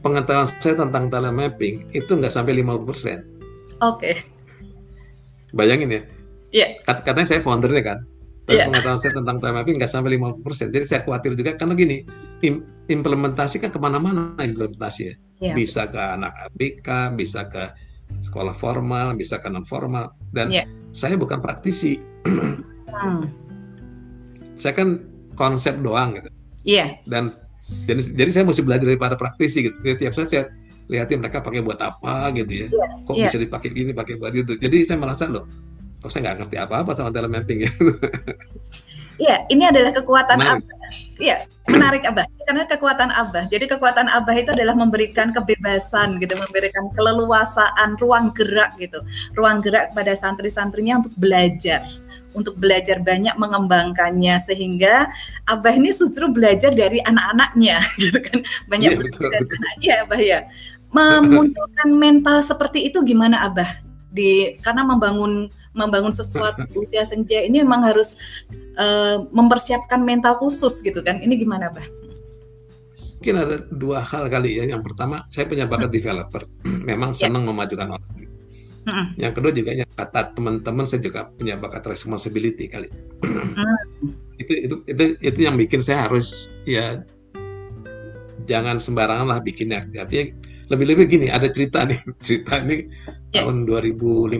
[0.00, 2.68] pengetahuan saya tentang telemapping itu nggak sampai 50%.
[2.86, 3.18] Oke.
[3.82, 4.14] Okay.
[5.54, 6.00] Bayangin ya.
[6.00, 6.02] Iya.
[6.52, 6.70] Yeah.
[6.86, 7.98] Kat katanya saya foundernya kan.
[8.48, 8.64] yeah.
[8.64, 10.72] pengetahuan saya tentang telemapping nggak sampai 50%.
[10.72, 11.96] Jadi saya khawatir juga karena gini,
[12.40, 15.14] im implementasi kan ke mana-mana implementasi ya.
[15.38, 15.54] Yeah.
[15.54, 17.68] Bisa ke anak ABK, bisa ke
[18.24, 20.16] sekolah formal, bisa ke non formal.
[20.32, 20.64] Dan yeah.
[20.96, 22.00] saya bukan praktisi.
[22.24, 23.28] hmm.
[24.58, 25.04] Saya kan
[25.38, 26.30] konsep doang gitu.
[26.64, 26.76] Iya.
[26.76, 26.88] Yeah.
[27.06, 27.24] Dan
[27.88, 30.42] jadi jadi saya mesti belajar daripada praktisi gitu tiap saat saya
[30.88, 33.28] lihatin mereka pakai buat apa gitu ya yeah, kok yeah.
[33.28, 35.44] bisa dipakai ini pakai buat itu jadi saya merasa loh
[36.00, 37.72] kok saya nggak ngerti apa-apa soal telemapping ya
[39.18, 40.62] Iya, ini adalah kekuatan menarik.
[40.62, 40.90] Abah.
[41.18, 41.36] Iya,
[41.74, 42.24] menarik Abah.
[42.46, 43.44] Karena kekuatan Abah.
[43.50, 49.02] Jadi kekuatan Abah itu adalah memberikan kebebasan gitu, memberikan keleluasaan, ruang gerak gitu.
[49.34, 51.82] Ruang gerak pada santri-santrinya untuk belajar
[52.38, 55.10] untuk belajar banyak mengembangkannya sehingga
[55.50, 58.38] Abah ini justru belajar dari anak-anaknya gitu kan
[58.70, 59.58] banyak ya, betul, betul.
[59.82, 60.38] ya Abah ya
[60.94, 63.68] memunculkan mental seperti itu gimana Abah
[64.08, 68.16] di karena membangun membangun sesuatu usia senja ini memang harus
[68.80, 71.86] uh, mempersiapkan mental khusus gitu kan ini gimana Abah?
[73.18, 74.64] Mungkin ada dua hal kali ya.
[74.70, 76.46] Yang pertama, saya punya bakat developer.
[76.86, 77.26] Memang ya.
[77.26, 78.27] senang memajukan orang
[78.86, 79.06] Mm.
[79.18, 82.88] Yang kedua juga yang kata teman-teman saya juga punya bakat responsibility kali.
[83.24, 83.54] Mm.
[84.38, 87.02] itu itu itu itu yang bikin saya harus ya
[88.46, 89.82] jangan sembarangan lah bikinnya.
[89.98, 90.30] Artinya
[90.70, 92.86] lebih-lebih gini ada cerita nih cerita ini
[93.34, 93.42] yeah.
[93.42, 94.38] tahun 2015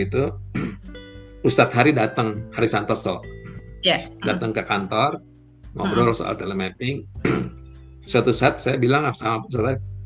[0.00, 0.22] itu
[1.48, 3.20] Ustadz Hari datang Hari Santoso
[3.84, 4.08] yeah.
[4.24, 5.20] datang ke kantor
[5.74, 6.18] ngobrol mm.
[6.18, 7.04] soal telemapping.
[8.10, 9.48] Suatu saat saya bilang sama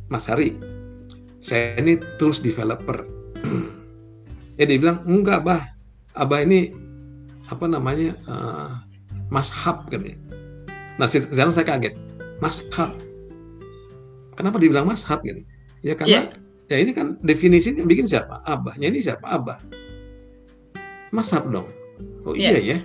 [0.07, 0.55] Mas Hari,
[1.43, 3.18] saya ini tools developer
[4.59, 5.62] ya dia bilang enggak bah.
[6.18, 6.74] Abah ini
[7.46, 8.83] apa namanya uh,
[9.31, 10.18] mas hab katanya
[10.98, 11.94] nah sekarang saya kaget.
[12.42, 12.90] Mas hab
[14.35, 15.42] kenapa dibilang mas hab gitu?
[15.87, 16.74] Ya karena yeah.
[16.74, 18.42] ya ini kan definisi yang bikin siapa?
[18.51, 19.22] Abahnya ini siapa?
[19.31, 19.62] Abah.
[21.14, 21.70] Mas hab dong.
[22.27, 22.59] Oh yeah.
[22.59, 22.79] iya ya.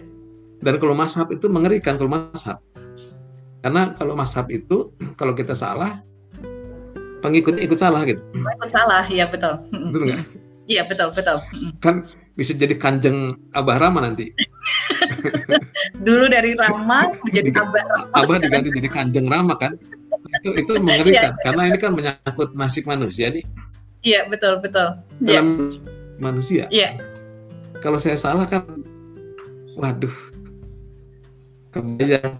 [0.61, 2.61] Dan kalau mas hab itu mengerikan kalau mas hab
[3.65, 6.05] karena kalau mas hab itu kalau kita salah
[7.23, 8.19] pengikut ikut salah gitu.
[8.35, 9.63] Ikut salah, iya betul.
[9.71, 10.21] Betul nggak?
[10.67, 11.37] Iya betul betul.
[11.83, 14.31] Kan bisa jadi kanjeng Abah Rama nanti.
[16.05, 18.15] Dulu dari Rama menjadi Abah Rama.
[18.17, 19.77] Abah diganti jadi kanjeng Rama kan?
[20.41, 23.43] Itu itu mengerikan ya, karena ini kan menyangkut nasib manusia nih.
[24.03, 24.99] Iya betul betul.
[25.21, 25.79] Dalam ya.
[26.19, 26.63] manusia.
[26.73, 26.99] Iya.
[27.79, 28.63] Kalau saya salah kan,
[29.75, 30.15] waduh,
[31.75, 32.39] kebayang.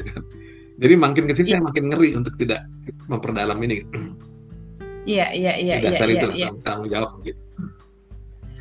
[0.80, 1.50] Jadi makin kecil ya.
[1.56, 2.64] saya makin ngeri untuk tidak
[3.12, 3.84] memperdalam ini.
[5.10, 5.74] Iya iya iya.
[5.82, 6.48] Dasar iya, itu iya.
[6.62, 7.40] tanggung jawab gitu.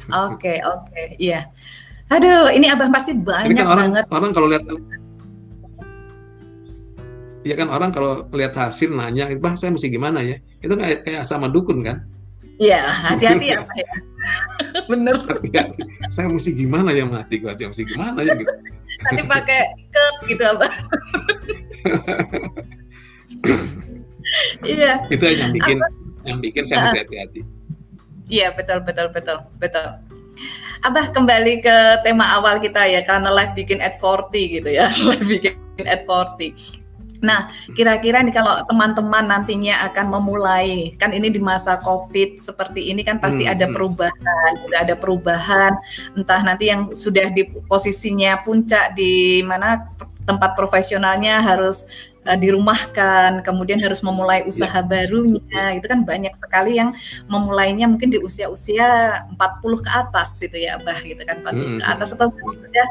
[0.10, 1.46] Oke, oke, iya.
[2.10, 4.06] Aduh, ini abah pasti banyak kan orang, banget.
[4.10, 4.66] Orang kalau lihat
[7.40, 10.42] Iya kan orang kalau lihat hasil nanya, bah saya mesti gimana ya?
[10.60, 12.04] Itu kayak kayak sama dukun kan?
[12.60, 13.92] Iya, hati-hati ya Pak ya.
[14.92, 15.16] Bener.
[15.16, 15.80] Hati-hati.
[16.12, 18.52] Saya mesti gimana ya mati gua mesti gimana ya gitu.
[19.08, 19.62] Nanti pakai
[19.94, 20.68] ket gitu apa?
[24.62, 25.10] Iya.
[25.10, 26.09] Itu yang bikin apa?
[26.24, 27.44] Yang bikin saya hati-hati.
[28.30, 29.88] Iya betul betul betul betul.
[30.80, 31.76] Abah kembali ke
[32.08, 36.79] tema awal kita ya karena live bikin at 40 gitu ya live bikin at 40.
[37.20, 43.04] Nah, kira-kira nih kalau teman-teman nantinya akan memulai, kan ini di masa COVID seperti ini
[43.04, 43.74] kan pasti hmm, ada hmm.
[43.76, 45.72] perubahan, udah ada perubahan,
[46.16, 49.92] entah nanti yang sudah di posisinya puncak di mana
[50.24, 51.90] tempat profesionalnya harus
[52.30, 54.86] uh, dirumahkan, kemudian harus memulai usaha yeah.
[54.86, 56.94] barunya, itu kan banyak sekali yang
[57.26, 61.78] memulainya mungkin di usia-usia 40 ke atas gitu ya, Bah gitu kan, 40 hmm.
[61.82, 62.88] ke atas atau sudah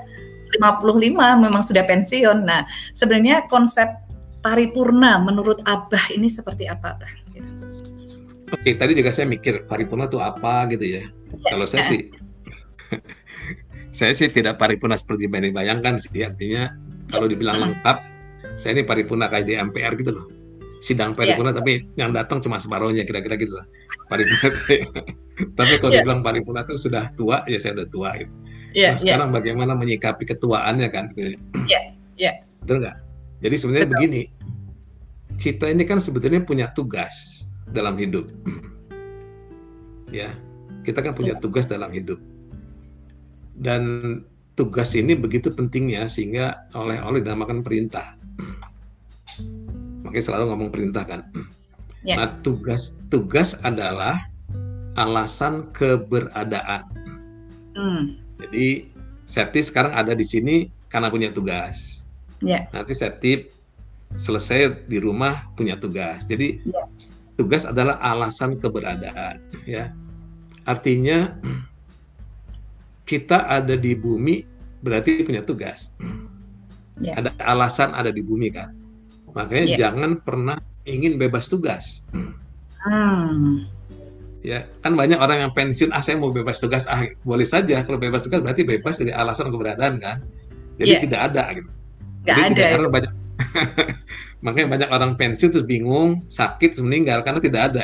[0.49, 2.43] 55 memang sudah pensiun.
[2.43, 2.65] Nah,
[2.97, 4.08] sebenarnya konsep
[4.41, 7.13] paripurna menurut Abah ini seperti apa, Abah?
[8.49, 11.05] Oke, tadi juga saya mikir paripurna itu apa gitu ya.
[11.05, 11.89] ya Kalau saya ya.
[11.93, 12.01] sih
[13.99, 16.25] saya sih tidak paripurna seperti yang dibayangkan sih.
[16.25, 16.73] Artinya
[17.13, 17.97] kalau dibilang lengkap,
[18.57, 20.27] saya ini paripurna kayak di MPR gitu loh.
[20.79, 21.19] Sidang iya.
[21.19, 21.59] paripurna yeah.
[21.61, 23.67] tapi yang datang cuma separuhnya kira-kira gitu lah.
[24.09, 24.87] Paripurna saya.
[25.59, 26.01] tapi kalau yeah.
[26.01, 28.33] dibilang paripurna itu sudah tua, ya saya udah tua gitu.
[28.73, 29.37] Yeah, nah, sekarang yeah.
[29.37, 31.13] bagaimana menyikapi ketuaannya kan?
[31.17, 31.37] Iya,
[31.69, 31.85] yeah,
[32.17, 32.35] yeah.
[32.65, 33.08] betul nggak?
[33.39, 33.97] Jadi sebenarnya betul.
[33.99, 34.23] begini,
[35.39, 38.31] kita ini kan sebetulnya punya tugas dalam hidup,
[40.11, 40.35] ya.
[40.83, 41.43] Kita kan punya iya.
[41.43, 42.17] tugas dalam hidup,
[43.61, 43.83] dan
[44.57, 48.17] tugas ini begitu pentingnya sehingga oleh oleh dinamakan perintah.
[50.03, 51.21] Makanya selalu ngomong perintah kan.
[52.03, 52.17] Ya.
[52.17, 54.17] Nah tugas tugas adalah
[54.97, 56.83] alasan keberadaan.
[57.77, 58.19] Hmm.
[58.43, 58.99] Jadi
[59.29, 62.01] Septi sekarang ada di sini karena punya tugas.
[62.43, 62.71] Ya.
[62.71, 63.51] Nanti Septi
[64.17, 66.25] selesai di rumah punya tugas.
[66.25, 66.87] Jadi ya.
[67.37, 69.43] tugas adalah alasan keberadaan.
[69.69, 69.93] Ya,
[70.65, 71.37] artinya
[73.05, 74.45] kita ada di bumi
[74.81, 75.93] berarti punya tugas.
[76.99, 77.21] Yeah.
[77.21, 78.75] Ada alasan ada di bumi kan.
[79.37, 79.79] Makanya yeah.
[79.79, 82.03] jangan pernah ingin bebas tugas.
[82.13, 83.69] Hmm.
[84.41, 87.83] Ya, kan banyak orang yang pensiun, ah saya mau bebas tugas, ah boleh saja.
[87.83, 90.25] Kalau bebas tugas berarti bebas dari alasan keberadaan kan.
[90.79, 91.03] Jadi yeah.
[91.03, 91.71] tidak ada gitu.
[92.29, 92.65] Gak Jadi ada.
[92.77, 93.13] Tidak, banyak
[94.45, 97.83] makanya banyak orang pensiun terus bingung, sakit, terus meninggal karena tidak ada.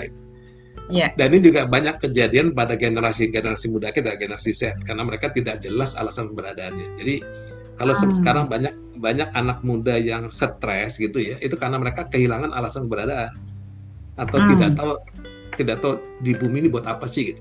[0.93, 1.17] Yeah.
[1.17, 5.97] Dan ini juga banyak kejadian pada generasi-generasi muda kita, generasi Z, karena mereka tidak jelas
[5.97, 7.01] alasan keberadaannya.
[7.01, 7.15] Jadi
[7.81, 8.21] kalau hmm.
[8.21, 13.33] sekarang banyak banyak anak muda yang stres gitu ya, itu karena mereka kehilangan alasan keberadaan
[14.21, 14.49] atau hmm.
[14.53, 14.93] tidak tahu
[15.57, 17.41] tidak tahu di bumi ini buat apa sih gitu.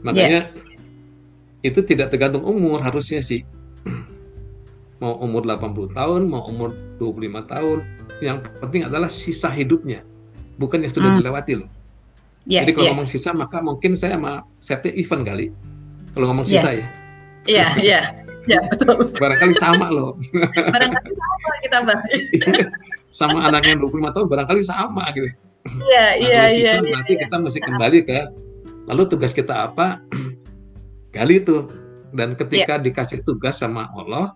[0.00, 1.66] Makanya yeah.
[1.68, 3.44] itu tidak tergantung umur harusnya sih.
[5.02, 7.78] Mau umur 80 tahun, mau umur 25 tahun,
[8.24, 10.00] yang penting adalah sisa hidupnya,
[10.56, 11.18] bukan yang sudah hmm.
[11.20, 11.68] dilewati loh.
[12.46, 12.92] Yeah, Jadi kalau yeah.
[12.94, 15.46] ngomong sisa maka mungkin saya sama Septi event kali.
[16.14, 16.78] Kalau ngomong sisa yeah.
[16.78, 16.86] ya.
[17.46, 18.00] Iya, iya.
[18.46, 19.10] Ya, betul.
[19.18, 20.14] Barangkali sama loh.
[20.74, 22.00] Barangkali sama kita, Bang.
[23.18, 25.28] sama anaknya 25 tahun barangkali sama gitu.
[25.90, 26.72] Iya, iya, iya.
[26.78, 27.20] Berarti iya.
[27.26, 28.18] kita mesti kembali ke
[28.86, 29.98] lalu tugas kita apa?
[31.14, 31.66] Gali itu.
[32.14, 32.84] Dan ketika yeah.
[32.86, 34.30] dikasih tugas sama Allah,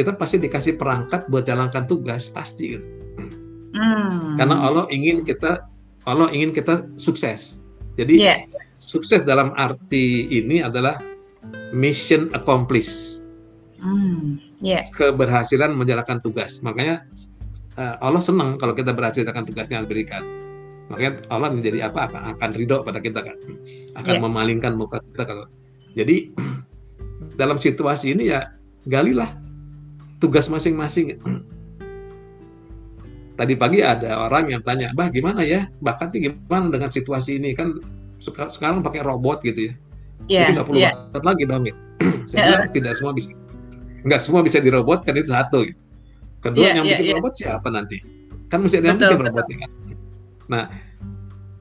[0.00, 2.86] kita pasti dikasih perangkat buat jalankan tugas pasti gitu.
[3.76, 4.40] Hmm.
[4.40, 5.68] Karena Allah ingin kita
[6.08, 7.60] Allah ingin kita sukses.
[8.00, 8.40] Jadi yeah.
[8.80, 10.96] sukses dalam arti ini adalah
[11.76, 13.20] mission accomplished.
[13.80, 14.88] Mm, yeah.
[14.96, 16.64] Keberhasilan menjalankan tugas.
[16.64, 17.04] Makanya
[17.76, 20.22] uh, Allah senang kalau kita berhasil menjalankan tugasnya yang diberikan.
[20.88, 22.08] Makanya Allah menjadi apa?
[22.08, 23.36] Akan, akan ridho pada kita kan.
[24.00, 24.24] Akan yeah.
[24.24, 25.46] memalingkan muka kita kalau.
[25.92, 26.32] Jadi
[27.40, 28.48] dalam situasi ini ya
[28.88, 29.28] galilah
[30.20, 31.16] tugas masing-masing
[33.40, 37.80] tadi pagi ada orang yang tanya, bah gimana ya bakatnya gimana dengan situasi ini kan
[38.20, 39.74] sekarang pakai robot gitu ya,
[40.28, 40.92] yeah, jadi nggak perlu yeah.
[41.08, 41.80] bakat lagi dong gitu.
[42.28, 43.32] Saya bilang tidak semua bisa,
[44.04, 45.80] nggak semua bisa dirobotkan itu satu gitu.
[46.44, 47.16] Kedua yeah, yang yeah, bikin yeah.
[47.16, 47.98] robot siapa nanti?
[48.52, 49.70] Kan mesti ada yang bikin robotnya kan.
[50.52, 50.64] Nah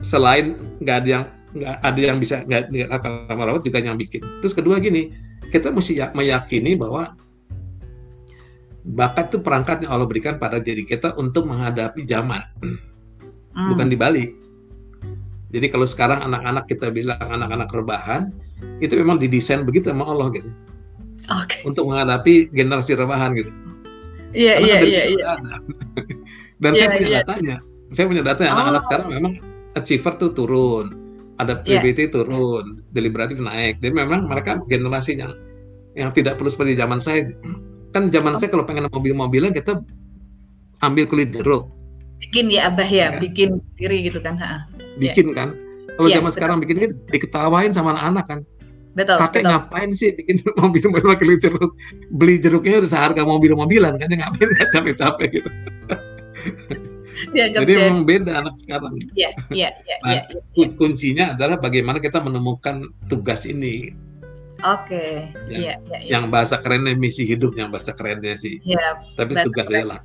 [0.03, 1.23] selain nggak ada yang
[1.55, 4.19] nggak ada yang bisa nggak akan robot juga yang bikin.
[4.43, 5.15] Terus kedua gini,
[5.47, 7.15] kita mesti ya, meyakini bahwa
[8.85, 13.69] bakat itu perangkat yang Allah berikan pada diri kita untuk menghadapi zaman, hmm.
[13.75, 14.31] bukan dibalik.
[15.49, 18.29] Jadi kalau sekarang anak-anak kita bilang anak-anak rebahan,
[18.79, 20.49] itu memang didesain begitu sama Allah gitu,
[21.27, 21.65] okay.
[21.65, 23.51] untuk menghadapi generasi rebahan gitu.
[24.29, 25.03] Iya iya iya.
[25.09, 25.29] iya.
[26.61, 27.17] Dan yeah, saya punya yeah.
[27.23, 27.57] datanya,
[27.89, 28.85] saya punya data anak-anak oh.
[28.85, 29.33] sekarang memang
[29.73, 30.85] achiever tuh turun,
[31.41, 32.13] adaptability yeah.
[32.13, 33.81] turun, deliberatif naik.
[33.81, 35.33] Jadi memang mereka generasi yang
[35.97, 37.25] yang tidak perlu seperti zaman saya
[37.95, 39.81] kan zaman saya kalau pengen mobil-mobilan kita
[40.85, 41.69] ambil kulit jeruk
[42.19, 43.19] bikin ya abah ya, ya.
[43.19, 44.67] bikin sendiri gitu kan ha.
[44.99, 45.35] bikin ya.
[45.35, 45.49] kan
[45.95, 46.37] kalau ya, zaman betul.
[46.37, 48.39] sekarang bikin kan diketawain sama anak-anak kan
[48.93, 49.51] betul kakek betul.
[49.51, 51.71] ngapain sih bikin mobil mobil pakai kulit jeruk
[52.13, 55.49] beli jeruknya udah seharga mobil-mobilan kan ngapain nggak capek-capek gitu
[57.35, 58.95] Jadi memang beda anak sekarang.
[59.11, 59.97] Iya, iya, iya.
[60.07, 60.67] Nah, ya, ya.
[60.79, 63.91] kuncinya adalah bagaimana kita menemukan tugas ini.
[64.59, 65.11] Oke, okay.
[65.47, 66.19] iya, iya, iya.
[66.19, 68.59] Yang bahasa kerennya misi hidup, yang bahasa kerennya sih.
[68.67, 68.99] Iya.
[69.15, 70.01] Tapi tugas saya lah.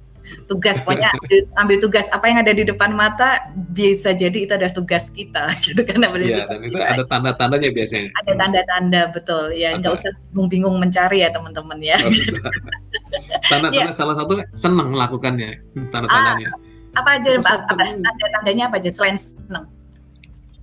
[0.49, 4.73] tugas pokoknya ambil, ambil tugas apa yang ada di depan mata bisa jadi itu adalah
[4.73, 8.09] tugas kita gitu kan Iya, dan itu ada tanda-tandanya biasanya.
[8.25, 12.01] Ada tanda-tanda betul ya, nggak usah bingung-bingung mencari ya teman-teman ya.
[12.01, 12.09] Oh,
[13.53, 13.93] Tanda-tanda ya.
[13.93, 15.61] salah satu senang melakukannya
[15.93, 16.49] tanda-tandanya.
[16.95, 19.69] Ah, apa aja apa, tanda-tandanya apa aja selain senang?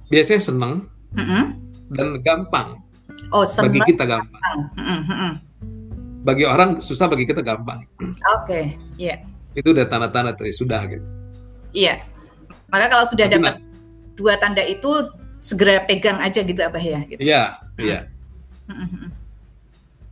[0.09, 0.73] Biasanya senang
[1.13, 1.43] mm -hmm.
[1.93, 2.80] dan gampang.
[3.31, 3.71] Oh, senang.
[3.71, 4.57] Bagi kita gampang.
[4.77, 5.31] Mm -hmm.
[6.21, 7.81] Bagi orang susah, bagi kita gampang.
[7.97, 8.13] Oke,
[8.45, 8.63] okay.
[8.99, 9.21] iya.
[9.55, 9.57] Yeah.
[9.57, 11.03] Itu udah tanda-tanda tadi sudah gitu.
[11.73, 12.03] Iya.
[12.71, 13.59] Maka kalau sudah dapat
[14.15, 16.99] dua tanda itu segera pegang aja gitu Abah ya.
[17.09, 17.19] Gitu.
[17.19, 17.43] Iya,
[17.81, 17.99] iya.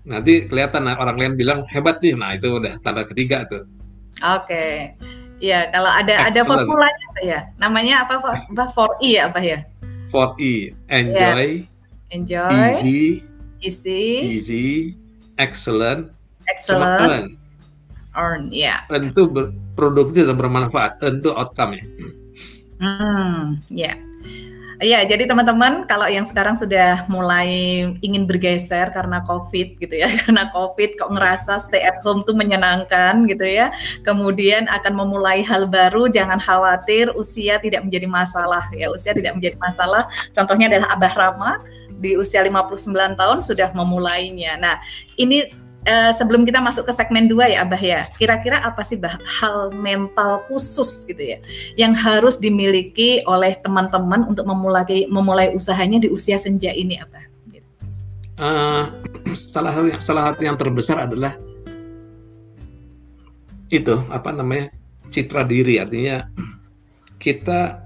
[0.03, 3.63] Nanti kelihatan orang lain bilang hebat nih, nah itu udah tanda ketiga tuh.
[4.19, 4.49] Oke.
[4.49, 4.75] Okay.
[5.39, 6.35] Iya, kalau ada Excellent.
[6.35, 7.39] ada formulanya ya.
[7.55, 9.59] Namanya apa Apa for E ya Abah ya?
[10.11, 11.78] For E, enjoy, yeah.
[12.11, 13.23] Enjoy, easy,
[13.61, 14.05] easy,
[14.37, 14.67] easy,
[15.37, 16.09] excellent,
[16.49, 17.25] excellent, earn.
[18.17, 18.81] Earn, ya.
[18.89, 18.99] Yeah.
[19.13, 19.29] Tentu
[19.77, 21.83] produktif dan bermanfaat, tentu outcome ya.
[22.79, 23.93] Hmm, ya.
[23.93, 23.97] Yeah.
[24.79, 30.47] Ya, jadi teman-teman kalau yang sekarang sudah mulai ingin bergeser karena COVID gitu ya, karena
[30.55, 33.75] COVID kok ngerasa stay at home tuh menyenangkan gitu ya.
[34.07, 38.87] Kemudian akan memulai hal baru, jangan khawatir usia tidak menjadi masalah ya.
[38.87, 40.07] Usia tidak menjadi masalah.
[40.31, 41.51] Contohnya adalah Abah Rama
[41.99, 44.55] di usia 59 tahun sudah memulainya.
[44.55, 44.75] Nah,
[45.19, 45.43] ini
[45.85, 49.75] uh, sebelum kita masuk ke segmen dua ya Abah ya, kira-kira apa sih bah hal
[49.75, 51.37] mental khusus gitu ya
[51.75, 57.23] yang harus dimiliki oleh teman-teman untuk memulai memulai usahanya di usia senja ini Abah?
[58.39, 58.87] Uh,
[59.35, 61.35] salah satu salah satu yang terbesar adalah
[63.69, 64.73] itu apa namanya
[65.13, 66.25] citra diri artinya
[67.19, 67.83] kita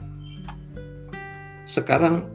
[1.65, 2.29] sekarang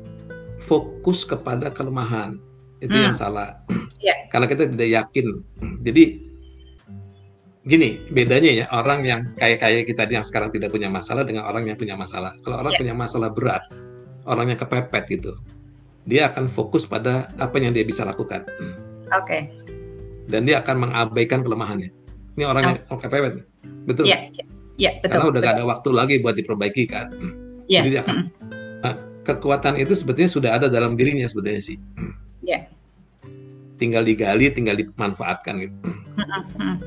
[0.68, 2.36] fokus kepada kelemahan
[2.84, 3.10] itu hmm.
[3.10, 3.58] yang salah
[3.98, 4.28] yeah.
[4.30, 5.42] karena kita tidak yakin
[5.82, 6.20] jadi
[7.68, 11.68] gini bedanya ya orang yang kayak kayak kita yang sekarang tidak punya masalah dengan orang
[11.68, 12.80] yang punya masalah kalau orang yeah.
[12.80, 13.64] punya masalah berat
[14.24, 15.36] orang yang kepepet gitu
[16.08, 18.46] dia akan fokus pada apa yang dia bisa lakukan
[19.12, 19.52] oke okay.
[20.32, 21.92] dan dia akan mengabaikan kelemahannya
[22.38, 22.68] ini orang oh.
[22.72, 23.44] yang kepepet
[23.84, 24.46] betul yeah, yeah,
[24.80, 25.44] yeah, betul karena udah betul.
[25.44, 27.12] gak ada waktu lagi buat diperbaiki kan
[27.68, 27.84] yeah.
[27.84, 28.28] jadi dia akan mm.
[28.80, 28.94] nah,
[29.28, 31.76] kekuatan itu sebetulnya sudah ada dalam dirinya sebetulnya sih
[32.40, 32.64] yeah
[33.78, 35.74] tinggal digali, tinggal dimanfaatkan gitu.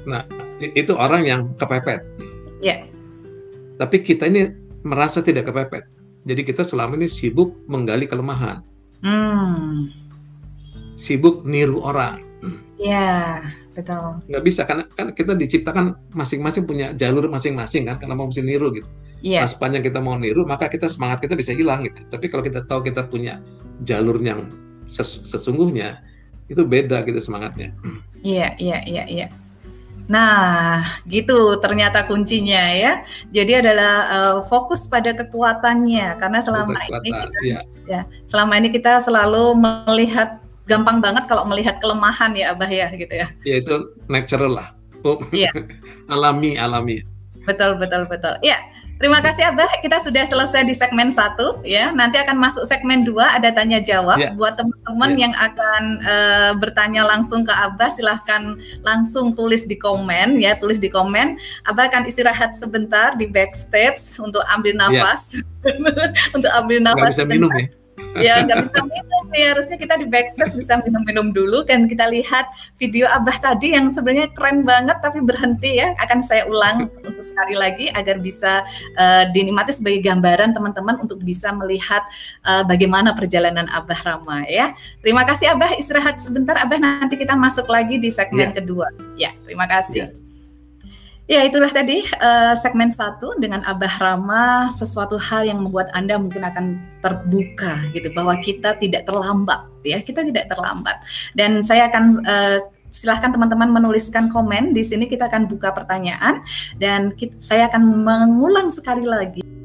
[0.05, 0.27] Nah,
[0.59, 2.03] itu orang yang kepepet.
[2.59, 2.85] Yeah.
[3.79, 4.51] Tapi kita ini
[4.85, 5.87] merasa tidak kepepet.
[6.27, 8.61] Jadi kita selama ini sibuk menggali kelemahan.
[9.01, 9.89] Hmm.
[10.99, 12.21] Sibuk niru orang.
[12.81, 13.45] Ya,
[13.77, 14.17] betul.
[14.25, 18.73] Nggak bisa karena kan kita diciptakan masing-masing punya jalur masing-masing kan karena mau mesti niru
[18.73, 18.89] gitu.
[19.21, 19.45] Yeah.
[19.45, 22.01] Nah, sepanjang kita mau niru maka kita semangat kita bisa hilang gitu.
[22.09, 23.37] Tapi kalau kita tahu kita punya
[23.85, 24.49] jalur yang
[24.89, 26.01] ses sesungguhnya
[26.49, 27.71] itu beda gitu semangatnya.
[28.25, 29.27] Iya, iya, iya, iya.
[30.11, 33.05] Nah, gitu ternyata kuncinya ya.
[33.31, 37.59] Jadi adalah uh, fokus pada kekuatannya karena selama Kekuatan, ini kita, ya.
[37.87, 40.40] ya, selama ini kita selalu melihat
[40.71, 43.27] gampang banget kalau melihat kelemahan ya Abah ya gitu ya.
[43.43, 43.75] Ya itu
[44.07, 44.67] natural lah.
[45.03, 45.51] Oh, iya.
[46.13, 47.03] alami, alami.
[47.43, 48.37] Betul, betul, betul.
[48.45, 48.55] Ya,
[49.01, 51.89] Terima kasih Abah, kita sudah selesai di segmen satu ya.
[51.89, 54.29] Nanti akan masuk segmen dua ada tanya jawab yeah.
[54.37, 55.21] buat teman-teman yeah.
[55.25, 60.85] yang akan uh, bertanya langsung ke Abah silahkan langsung tulis di komen ya, tulis di
[60.85, 61.33] komen.
[61.65, 64.81] Abah akan istirahat sebentar di backstage untuk ambil iya.
[64.85, 66.13] nafas, yeah.
[66.37, 67.17] untuk ambil nafas.
[67.17, 67.80] Gak bisa minum ya
[68.25, 69.43] ya nggak bisa minum nih.
[69.53, 71.63] Harusnya kita di backstage bisa minum-minum dulu.
[71.63, 75.95] Kan kita lihat video abah tadi yang sebenarnya keren banget tapi berhenti ya.
[76.01, 78.65] Akan saya ulang untuk sekali lagi agar bisa
[78.99, 82.03] uh, dinikmati sebagai gambaran teman-teman untuk bisa melihat
[82.43, 84.75] uh, bagaimana perjalanan abah Rama ya.
[84.99, 85.71] Terima kasih abah.
[85.77, 86.79] Istirahat sebentar abah.
[86.81, 88.57] Nanti kita masuk lagi di segmen ya.
[88.59, 88.87] kedua.
[89.15, 90.11] Ya terima kasih.
[90.11, 90.30] Ya.
[91.31, 96.43] Ya itulah tadi uh, segmen satu dengan Abah Rama sesuatu hal yang membuat Anda mungkin
[96.43, 100.99] akan terbuka gitu bahwa kita tidak terlambat ya kita tidak terlambat.
[101.31, 102.59] Dan saya akan uh,
[102.91, 104.75] silahkan teman-teman menuliskan komen.
[104.75, 106.43] Di sini kita akan buka pertanyaan
[106.83, 109.60] dan kita, saya akan mengulang sekali lagi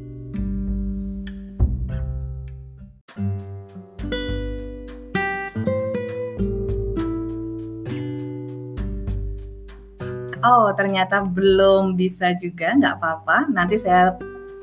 [10.46, 13.50] oh ternyata belum bisa juga, nggak apa-apa.
[13.50, 14.14] Nanti saya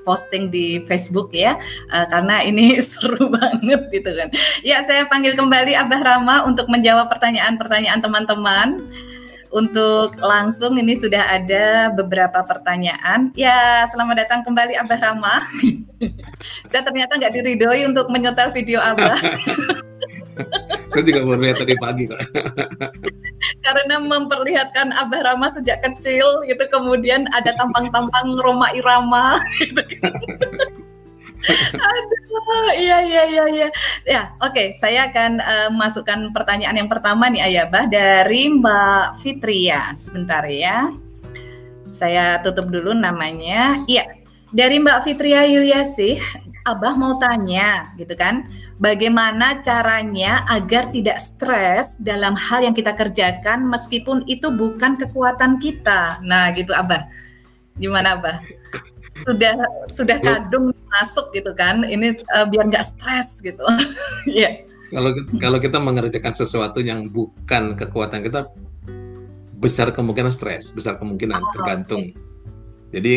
[0.04, 1.56] posting di Facebook ya,
[1.92, 4.30] uh, karena ini seru banget gitu kan.
[4.62, 8.80] Ya, saya panggil kembali Abah Rama untuk menjawab pertanyaan-pertanyaan teman-teman.
[9.54, 13.30] Untuk langsung ini sudah ada beberapa pertanyaan.
[13.38, 15.46] Ya, selamat datang kembali Abah Rama.
[16.70, 19.14] saya ternyata nggak diridoi untuk menyetel video Abah.
[20.92, 22.22] saya juga baru lihat tadi pagi kok.
[23.66, 29.82] Karena memperlihatkan Abah Rama sejak kecil gitu, kemudian ada tampang-tampang Roma Irama gitu.
[31.76, 33.68] Aduh, iya iya iya iya.
[34.08, 39.92] Ya, oke, okay, saya akan uh, masukkan pertanyaan yang pertama nih Ayabah dari Mbak Fitria.
[39.92, 40.88] Sebentar ya.
[41.92, 43.84] Saya tutup dulu namanya.
[43.92, 44.24] Iya,
[44.56, 46.22] dari Mbak Fitria Yuliasih,
[46.64, 48.48] Abah mau tanya gitu kan,
[48.80, 56.24] bagaimana caranya agar tidak stres dalam hal yang kita kerjakan meskipun itu bukan kekuatan kita.
[56.24, 57.04] Nah, gitu Abah.
[57.76, 58.40] Gimana Abah?
[59.22, 59.54] sudah
[59.88, 63.62] sudah kadung masuk gitu kan ini uh, biar nggak stres gitu
[64.26, 64.54] ya yeah.
[64.90, 68.50] kalau kalau kita mengerjakan sesuatu yang bukan kekuatan kita
[69.62, 72.92] besar kemungkinan stres besar kemungkinan oh, tergantung okay.
[72.92, 73.16] jadi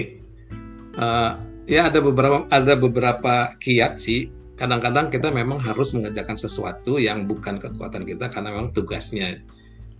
[1.00, 1.30] uh,
[1.66, 7.60] ya ada beberapa ada beberapa kiat sih kadang-kadang kita memang harus mengerjakan sesuatu yang bukan
[7.60, 9.42] kekuatan kita karena memang tugasnya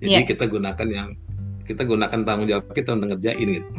[0.01, 0.27] jadi yeah.
[0.27, 1.09] kita gunakan yang
[1.67, 3.73] kita gunakan tanggung jawab kita untuk ngerjain gitu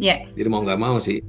[0.00, 0.24] Yeah.
[0.32, 1.20] Jadi mau nggak mau sih.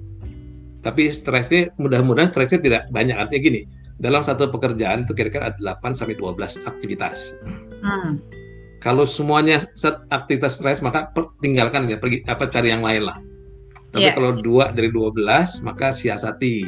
[0.82, 3.14] Tapi stresnya mudah-mudahan stresnya tidak banyak.
[3.14, 3.62] Artinya gini,
[4.02, 7.38] dalam satu pekerjaan itu kira-kira ada 8 sampai 12 aktivitas.
[7.84, 8.18] Hmm.
[8.82, 11.14] Kalau semuanya set aktivitas stres maka
[11.46, 13.18] tinggalkan ya pergi apa cari yang lain lah.
[13.92, 14.16] Tapi yeah.
[14.16, 16.64] kalau dua dari 12 maka siasati.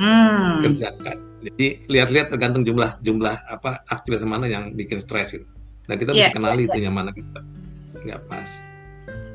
[0.00, 0.64] Hmm.
[0.64, 1.16] Kerjakan.
[1.40, 5.48] Jadi lihat-lihat tergantung jumlah jumlah apa aktivitas mana yang bikin stres gitu.
[5.88, 6.28] Dan kita yeah.
[6.28, 6.68] bisa kenali yeah.
[6.72, 7.40] itu yang mana kita
[8.04, 8.50] nggak pas.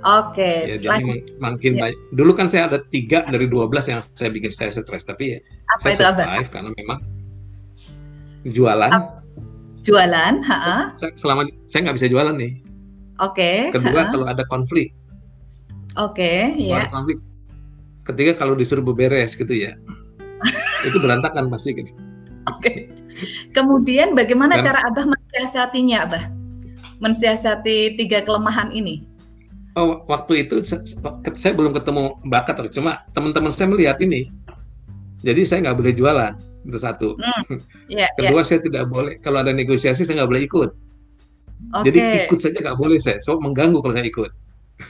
[0.06, 0.38] Oke.
[0.38, 0.58] Okay.
[0.78, 1.90] Ya, jadi makin ya.
[1.90, 2.00] banyak.
[2.14, 5.40] Dulu kan saya ada tiga dari dua belas yang saya bikin saya stres, tapi ya
[5.74, 7.00] Apa saya itu, survive karena memang
[8.54, 8.92] jualan.
[8.94, 9.06] Ap
[9.82, 10.94] jualan, ha?
[11.18, 12.54] Selama saya nggak bisa jualan nih.
[13.22, 13.70] Oke.
[13.70, 13.74] Okay.
[13.74, 14.10] Kedua ha?
[14.14, 14.94] kalau ada konflik.
[15.96, 16.88] Oke, okay, ya.
[16.92, 17.20] Konflik.
[18.06, 19.80] Ketiga kalau disuruh beberes gitu ya.
[20.88, 21.92] itu berantakan pasti gitu.
[22.52, 22.60] Oke.
[22.60, 22.78] Okay.
[23.56, 26.24] Kemudian bagaimana Dan, cara Abah mensiasatinya, Abah?
[27.00, 29.16] Mensiasati tiga kelemahan ini?
[29.76, 30.64] oh waktu itu
[31.36, 34.32] saya belum ketemu bakat cuma teman-teman saya melihat ini
[35.22, 36.34] jadi saya nggak boleh jualan
[36.66, 37.60] itu satu mm,
[37.94, 38.48] yeah, kedua yeah.
[38.48, 40.70] saya tidak boleh kalau ada negosiasi saya nggak boleh ikut
[41.76, 41.84] okay.
[41.92, 44.32] jadi ikut saja nggak boleh saya so mengganggu kalau saya ikut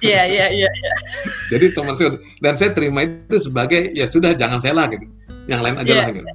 [0.02, 0.70] Iya iya iya.
[0.70, 0.94] iya.
[1.54, 5.06] Jadi teman saya dan saya terima itu sebagai ya sudah jangan saya lah gitu,
[5.46, 6.02] yang lain aja yeah.
[6.02, 6.28] lah gitu.
[6.30, 6.34] Oke.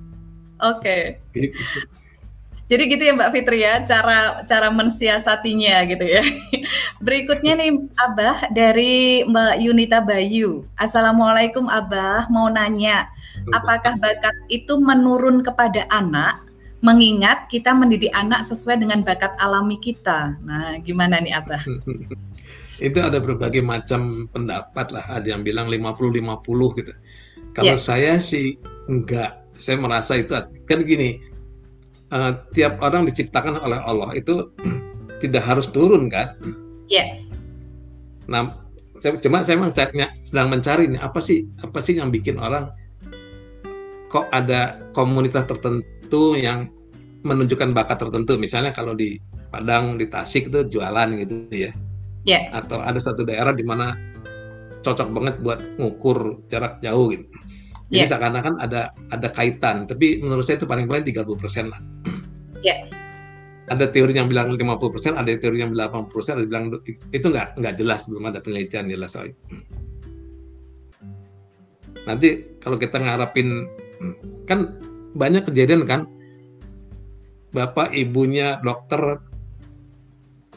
[0.78, 1.02] Okay.
[1.34, 1.58] Gitu.
[2.70, 6.22] Jadi gitu ya Mbak Fitri ya cara cara mensiasatinya gitu ya.
[7.06, 10.70] Berikutnya nih Abah dari Mbak Yunita Bayu.
[10.78, 13.10] Assalamualaikum Abah, mau nanya,
[13.50, 16.46] apakah bakat itu menurun kepada anak?
[16.78, 20.38] Mengingat kita mendidik anak sesuai dengan bakat alami kita.
[20.38, 21.60] Nah, gimana nih Abah?
[22.80, 25.04] itu ada berbagai macam pendapat lah.
[25.08, 26.92] Ada yang bilang 50-50 gitu.
[27.52, 27.80] Kalau yeah.
[27.80, 28.56] saya sih
[28.88, 29.36] enggak.
[29.60, 30.32] Saya merasa itu
[30.64, 31.20] kan gini,
[32.16, 34.48] uh, tiap orang diciptakan oleh Allah itu
[35.20, 36.32] tidak harus turun kan?
[36.88, 36.96] Iya.
[36.96, 37.08] Yeah.
[38.30, 38.42] Nah,
[39.20, 39.76] cuma saya memang
[40.16, 42.68] sedang mencari nih apa sih apa sih yang bikin orang
[44.12, 46.68] kok ada komunitas tertentu yang
[47.22, 48.40] menunjukkan bakat tertentu.
[48.40, 49.20] Misalnya kalau di
[49.50, 51.74] Padang, di Tasik itu jualan gitu ya.
[52.28, 52.52] Yeah.
[52.52, 53.96] Atau ada satu daerah di mana
[54.80, 57.24] cocok banget buat ngukur jarak jauh gitu.
[57.90, 58.08] Jadi yeah.
[58.08, 61.80] seakan-akan ada ada kaitan, tapi menurut saya itu paling paling 30 persen lah.
[62.62, 62.86] Yeah.
[63.70, 66.66] Ada teori yang bilang 50 persen, ada teori yang bilang 80 persen, ada yang bilang
[67.14, 69.42] itu nggak nggak jelas, belum ada penelitian jelas soal itu.
[72.06, 73.68] Nanti kalau kita ngarapin,
[74.46, 74.74] kan
[75.14, 76.06] banyak kejadian kan,
[77.54, 79.18] bapak ibunya dokter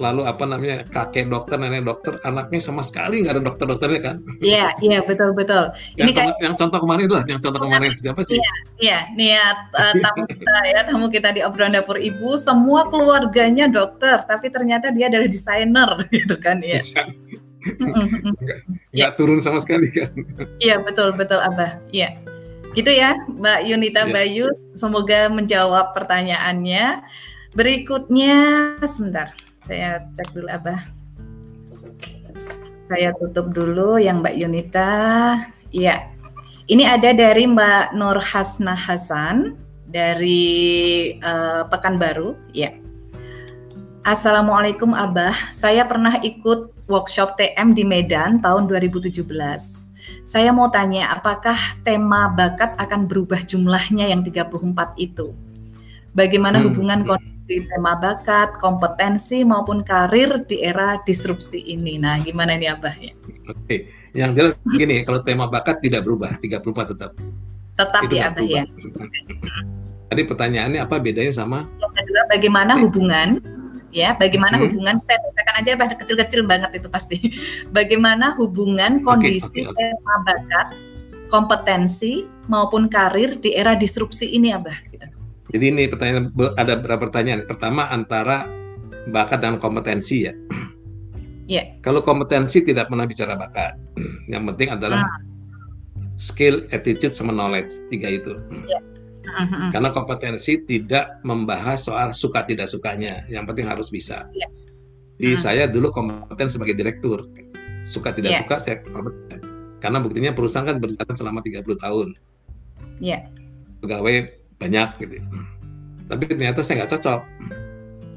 [0.02, 4.16] lalu apa namanya kakek dokter nenek dokter anaknya sama sekali nggak ada dokter dokternya kan?
[4.42, 5.70] Iya iya betul betul.
[5.94, 7.92] Ini yang, kan yang contoh kemarin itu yang contoh kemarin.
[7.94, 8.42] Siapa sih?
[8.42, 9.00] iya iya.
[9.14, 12.34] Niat uh, tamu kita ya tamu kita di obrolan dapur ibu.
[12.42, 16.82] Semua keluarganya dokter tapi ternyata dia adalah desainer gitu kan ya.
[16.82, 18.60] Nggak,
[18.98, 20.10] nggak turun sama sekali kan?
[20.58, 21.78] Iya betul betul abah.
[21.94, 22.18] Iya.
[22.74, 24.14] Gitu ya Mbak Yunita ya.
[24.14, 24.50] Bayu.
[24.74, 27.06] Semoga menjawab pertanyaannya.
[27.54, 28.42] Berikutnya
[28.90, 29.30] sebentar
[29.64, 30.82] saya cek dulu Abah.
[32.92, 34.92] Saya tutup dulu yang Mbak Yunita.
[35.72, 36.12] Iya.
[36.68, 39.56] Ini ada dari Mbak Nur Hasna Hasan
[39.88, 42.36] dari uh, Pekanbaru.
[42.52, 42.76] Ya.
[44.04, 45.34] Assalamualaikum Abah.
[45.56, 49.24] Saya pernah ikut workshop TM di Medan tahun 2017.
[50.28, 51.56] Saya mau tanya apakah
[51.88, 54.52] tema bakat akan berubah jumlahnya yang 34
[55.00, 55.32] itu?
[56.12, 56.66] Bagaimana hmm.
[56.68, 62.00] hubungan kondisi si tema bakat, kompetensi maupun karir di era disrupsi ini.
[62.00, 63.12] Nah, gimana ini Abah ya?
[63.52, 67.12] Oke, yang jelas gini, kalau tema bakat tidak berubah, 34 tetap.
[67.76, 68.64] Tetap Itu ya Abah ya.
[70.14, 73.42] tadi pertanyaannya apa bedanya sama yang kedua bagaimana hubungan
[73.90, 74.64] ya bagaimana hmm.
[74.70, 77.18] hubungan saya bacakan aja pada kecil-kecil banget itu pasti
[77.74, 80.22] bagaimana hubungan kondisi okay, okay, okay.
[80.22, 80.68] bakat
[81.34, 85.10] kompetensi maupun karir di era disrupsi ini abah gitu.
[85.54, 88.50] Jadi ini pertanyaan ada beberapa pertanyaan pertama antara
[89.14, 90.34] bakat dan kompetensi ya
[91.48, 91.76] Yeah.
[91.84, 93.76] Kalau kompetensi tidak pernah bicara bakat.
[94.32, 95.20] Yang penting adalah ah.
[96.16, 98.40] skill, attitude, sama knowledge tiga itu.
[98.68, 98.84] Yeah.
[99.24, 99.72] Uh-huh.
[99.72, 103.28] Karena kompetensi tidak membahas soal suka tidak sukanya.
[103.28, 104.24] Yang penting harus bisa.
[104.32, 104.48] Yeah.
[105.20, 105.40] Di uh-huh.
[105.40, 107.28] saya dulu kompeten sebagai direktur.
[107.84, 108.42] Suka tidak yeah.
[108.48, 109.44] suka saya kompeten.
[109.84, 112.08] Karena buktinya perusahaan kan berjalan selama 30 tahun.
[113.04, 113.28] Yeah.
[113.84, 114.32] Pegawai
[114.64, 115.16] banyak gitu.
[116.08, 117.22] Tapi ternyata saya nggak cocok.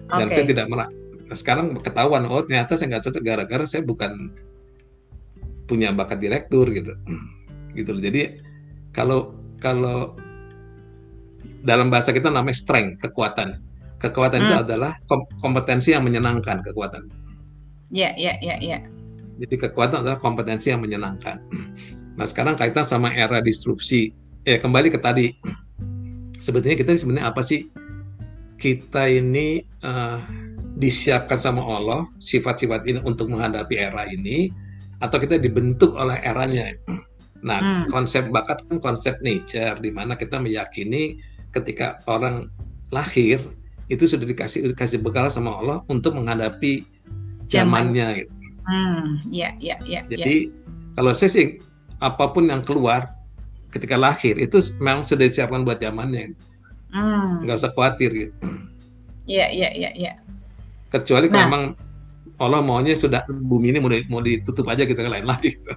[0.07, 0.35] Dan okay.
[0.39, 0.89] saya tidak merah
[1.35, 4.31] sekarang ketahuan oh ternyata saya nggak cocok gara-gara saya bukan
[5.67, 6.95] punya bakat direktur gitu
[7.75, 8.39] gitu loh jadi
[8.95, 10.15] kalau kalau
[11.67, 13.59] dalam bahasa kita namanya strength kekuatan
[13.99, 14.47] kekuatan hmm.
[14.47, 14.93] itu adalah
[15.43, 17.11] kompetensi yang menyenangkan kekuatan
[17.91, 18.79] ya ya ya ya
[19.43, 21.43] jadi kekuatan adalah kompetensi yang menyenangkan
[22.15, 24.15] nah sekarang kaitan sama era disrupsi
[24.47, 25.35] ya kembali ke tadi
[26.47, 27.67] sebetulnya kita sebenarnya apa sih
[28.63, 30.23] kita ini uh,
[30.79, 34.55] disiapkan sama Allah sifat-sifat ini untuk menghadapi era ini
[35.03, 36.71] atau kita dibentuk oleh eranya.
[37.45, 37.93] Nah, hmm.
[37.93, 41.19] konsep bakat kan konsep nature di mana kita meyakini
[41.53, 42.49] ketika orang
[42.95, 43.43] lahir
[43.91, 46.87] itu sudah dikasih dikasih bekal sama Allah untuk menghadapi
[47.51, 48.33] zamannya gitu.
[48.67, 50.03] Hmm, ya, ya, ya.
[50.09, 50.51] Jadi
[50.97, 51.47] kalau saya sih
[52.01, 53.17] apa pun yang keluar
[53.77, 56.33] ketika lahir itu memang sudah disiapkan buat zamannya.
[56.91, 57.45] Hmm.
[57.45, 58.35] Nggak usah khawatir gitu.
[59.29, 60.12] Iya, iya, iya, iya
[60.91, 61.49] kecuali kalau nah.
[61.51, 61.64] memang
[62.37, 65.72] Allah maunya sudah bumi ini mau, mau ditutup aja gitu lain lagi gitu.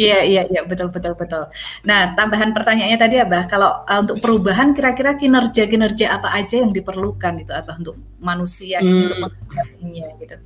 [0.00, 1.44] Iya iya iya betul betul betul.
[1.84, 6.72] Nah tambahan pertanyaannya tadi abah kalau uh, untuk perubahan kira-kira kinerja kinerja apa aja yang
[6.72, 9.28] diperlukan itu abah untuk manusia hmm.
[9.28, 9.32] untuk
[10.24, 10.36] gitu.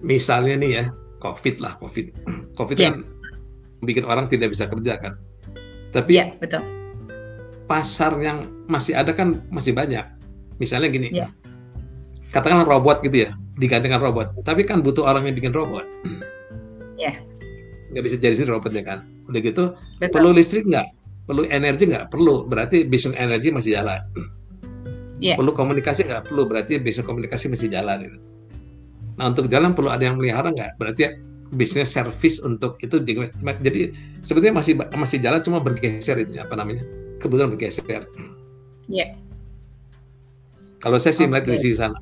[0.00, 0.84] Misalnya nih ya
[1.20, 2.06] COVID lah COVID.
[2.56, 2.96] COVID yeah.
[2.96, 3.04] kan
[3.84, 5.16] bikin orang tidak bisa kerja kan.
[5.90, 6.62] Tapi yeah, betul.
[7.66, 10.04] pasar yang masih ada kan masih banyak.
[10.60, 11.08] Misalnya gini.
[11.10, 11.32] Yeah
[12.30, 15.84] katakanlah robot gitu ya digantikan robot tapi kan butuh orang yang bikin robot
[16.96, 17.14] ya yeah.
[17.92, 20.14] nggak bisa jadi sendiri robotnya kan udah gitu Betul.
[20.14, 20.86] perlu listrik nggak
[21.26, 24.00] perlu energi nggak perlu berarti bisnis energi masih jalan
[25.18, 25.34] yeah.
[25.34, 28.18] perlu komunikasi nggak perlu berarti bisnis komunikasi masih jalan gitu.
[29.18, 31.18] nah untuk jalan perlu ada yang melihara nggak berarti
[31.54, 33.90] bisnis service untuk itu jadi
[34.22, 36.86] sebetulnya masih masih jalan cuma bergeser itu apa namanya
[37.18, 38.02] kebetulan bergeser ya
[38.88, 39.10] yeah.
[40.78, 41.30] kalau saya sih okay.
[41.30, 41.98] melihat dari sisi sana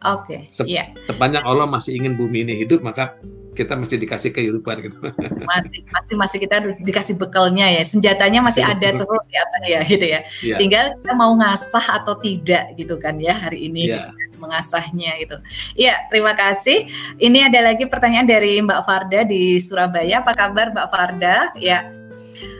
[0.00, 0.48] Oke.
[0.48, 0.96] Okay, iya.
[1.04, 3.20] Sepanjang Allah masih ingin bumi ini hidup, maka
[3.54, 4.96] kita mesti dikasih kehidupan gitu.
[5.50, 10.06] Masih masih masih kita dikasih bekalnya ya, senjatanya masih ada terus ya apa ya gitu
[10.06, 10.20] ya.
[10.40, 10.58] Yeah.
[10.62, 13.90] Tinggal kita mau ngasah atau tidak gitu kan ya hari ini.
[13.90, 14.14] Yeah.
[14.40, 15.36] mengasahnya gitu.
[15.76, 16.88] Iya, terima kasih.
[17.20, 20.24] Ini ada lagi pertanyaan dari Mbak Farda di Surabaya.
[20.24, 21.52] Apa kabar Mbak Farda?
[21.60, 21.92] Ya,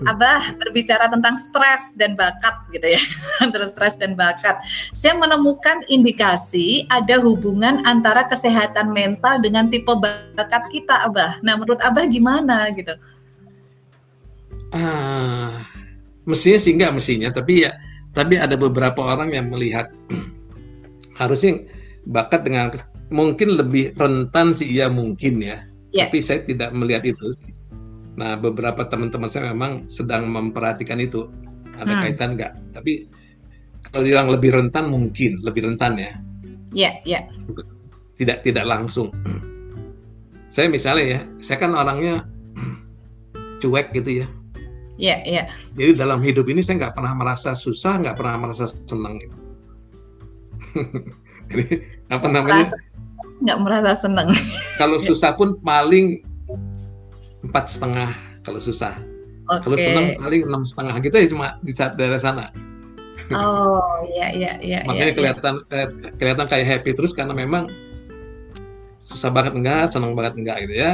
[0.06, 3.02] Abah berbicara tentang stres dan bakat gitu ya.
[3.52, 4.60] Terus stres dan bakat.
[4.92, 11.40] Saya menemukan indikasi ada hubungan antara kesehatan mental dengan tipe bakat kita, Abah.
[11.44, 12.92] Nah, menurut Abah gimana gitu?
[14.70, 15.66] Ah,
[16.22, 17.74] mestinya sih enggak mestinya, tapi ya
[18.10, 19.90] tapi ada beberapa orang yang melihat
[21.20, 21.62] harusnya
[22.10, 22.74] bakat dengan
[23.10, 25.62] mungkin lebih rentan sih ya mungkin ya.
[25.90, 26.06] Yeah.
[26.06, 27.30] Tapi saya tidak melihat itu.
[28.18, 31.30] Nah, beberapa teman-teman saya memang sedang memperhatikan itu.
[31.78, 32.02] Ada hmm.
[32.02, 32.52] kaitan nggak?
[32.74, 33.06] Tapi
[33.90, 36.12] kalau bilang lebih rentan mungkin, lebih rentan ya.
[36.74, 37.20] Iya, yeah, iya.
[37.24, 37.66] Yeah.
[38.20, 39.14] Tidak tidak langsung.
[40.50, 42.26] Saya misalnya ya, saya kan orangnya
[43.62, 44.26] cuek gitu ya.
[45.00, 45.36] Iya, yeah, iya.
[45.40, 45.46] Yeah.
[45.78, 49.36] Jadi dalam hidup ini saya nggak pernah merasa susah, nggak pernah merasa senang gitu.
[51.50, 51.82] Jadi
[52.12, 52.68] apa namanya?
[53.40, 54.28] Nggak merasa senang.
[54.76, 56.20] Kalau susah pun paling
[57.44, 58.10] empat setengah
[58.44, 58.94] kalau susah.
[59.50, 59.66] Okay.
[59.66, 62.54] Kalau senang paling enam setengah gitu ya cuma di saat daerah sana.
[63.34, 64.80] Oh iya iya iya.
[64.88, 65.86] Makanya iya, kelihatan iya.
[66.18, 67.70] kelihatan kayak happy terus karena memang
[69.10, 70.92] susah banget enggak, senang banget enggak gitu ya.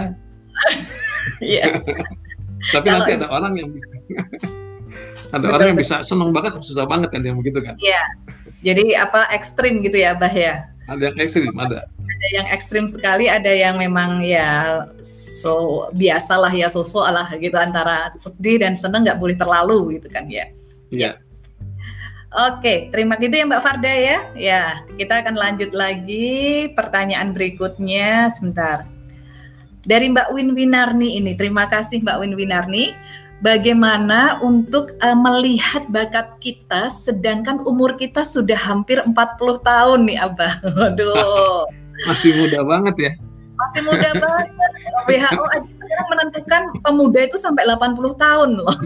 [1.43, 1.83] Iya.
[2.73, 3.71] Tapi nanti ada orang yang
[5.35, 7.75] ada betul, orang yang bisa senang banget susah banget kan yang begitu kan.
[7.83, 8.03] Iya.
[8.63, 10.71] Jadi apa ekstrim gitu ya, Bah ya?
[10.87, 16.67] Ada yang ekstrim, ada ada yang ekstrim sekali, ada yang memang ya so biasalah ya
[16.73, 20.49] sosok lah gitu antara sedih dan seneng nggak boleh terlalu gitu kan ya.
[20.89, 21.13] Iya.
[21.13, 21.15] Yeah.
[22.37, 24.19] Oke, terima kasih ya Mbak Farda ya.
[24.37, 24.63] Ya,
[25.01, 28.85] kita akan lanjut lagi pertanyaan berikutnya sebentar.
[29.87, 32.93] Dari Mbak Win Winarni ini, terima kasih Mbak Win Winarni.
[33.45, 39.13] Bagaimana untuk uh, melihat bakat kita sedangkan umur kita sudah hampir 40
[39.61, 40.53] tahun nih Abah.
[40.77, 41.69] Waduh.
[42.09, 43.13] Masih muda banget ya.
[43.57, 44.71] Masih muda banget.
[45.09, 48.77] WHO aja sekarang menentukan pemuda itu sampai 80 tahun loh.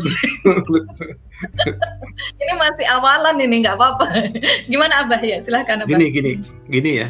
[2.39, 4.07] ini masih awalan ini nggak apa-apa.
[4.71, 5.43] Gimana Abah ya?
[5.43, 5.91] Silahkan Abah.
[5.91, 6.33] Gini gini
[6.71, 7.09] gini ya.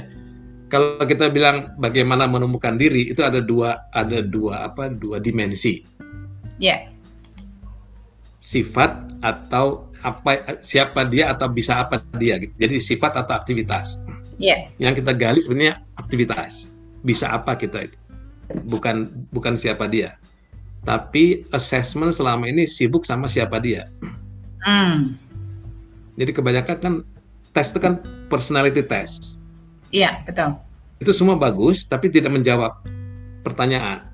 [0.70, 5.82] Kalau kita bilang bagaimana menemukan diri itu ada dua ada dua apa dua dimensi.
[6.56, 6.78] Ya.
[6.78, 6.89] Yeah.
[8.50, 12.42] Sifat atau apa siapa dia atau bisa apa dia.
[12.58, 14.02] Jadi sifat atau aktivitas.
[14.42, 14.66] Yeah.
[14.82, 16.74] Yang kita gali sebenarnya aktivitas.
[17.06, 17.96] Bisa apa kita itu.
[18.66, 20.18] Bukan bukan siapa dia.
[20.82, 23.86] Tapi assessment selama ini sibuk sama siapa dia.
[24.66, 25.14] Mm.
[26.18, 26.94] Jadi kebanyakan kan
[27.54, 29.40] tes itu kan personality test
[29.90, 30.54] Iya, betul.
[31.02, 32.78] Itu semua bagus, tapi tidak menjawab
[33.42, 34.06] pertanyaan.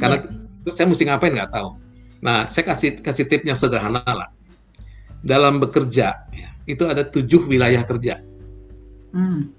[0.00, 0.24] Karena
[0.64, 0.72] ya.
[0.72, 1.76] saya mesti ngapain nggak tahu.
[2.24, 4.28] Nah, saya kasih kasih tip yang sederhana lah.
[5.26, 8.22] Dalam bekerja, ya, itu ada tujuh wilayah kerja.
[9.12, 9.52] Hmm.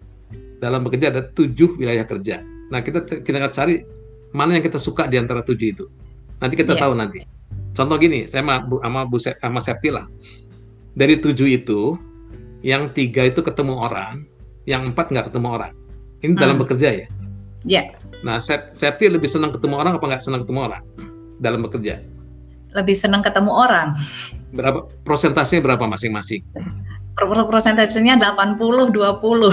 [0.57, 2.41] Dalam bekerja ada tujuh wilayah kerja.
[2.73, 3.85] Nah, kita kita cari
[4.33, 5.85] mana yang kita suka di antara tujuh itu.
[6.41, 6.81] Nanti kita yeah.
[6.81, 7.19] tahu nanti.
[7.77, 10.09] Contoh gini, saya sama Bu, sama Bu sama Septi lah.
[10.97, 11.93] Dari tujuh itu,
[12.65, 14.25] yang tiga itu ketemu orang,
[14.65, 15.73] yang empat nggak ketemu orang.
[16.25, 16.41] Ini hmm.
[16.41, 16.97] dalam bekerja ya.
[16.97, 17.05] Iya.
[17.69, 17.85] Yeah.
[18.25, 18.41] Nah,
[18.73, 20.83] Septi lebih senang ketemu orang apa nggak senang ketemu orang
[21.37, 22.01] dalam bekerja?
[22.77, 23.97] Lebih senang ketemu orang.
[24.53, 26.45] Berapa prosentasenya berapa masing-masing?
[27.17, 28.93] Prosentasenya 80 20.
[28.93, 29.49] Oke,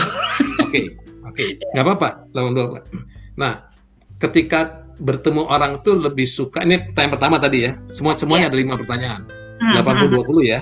[0.61, 0.85] oke.
[1.33, 1.49] Okay.
[1.73, 3.73] Nggak apa-apa, 80 Nah,
[4.21, 7.73] ketika bertemu orang tuh lebih suka ini pertanyaan pertama tadi ya.
[7.91, 8.53] Semua semuanya yeah.
[8.53, 9.23] ada lima pertanyaan.
[9.59, 10.41] Hmm, 80 20 hmm.
[10.45, 10.61] ya.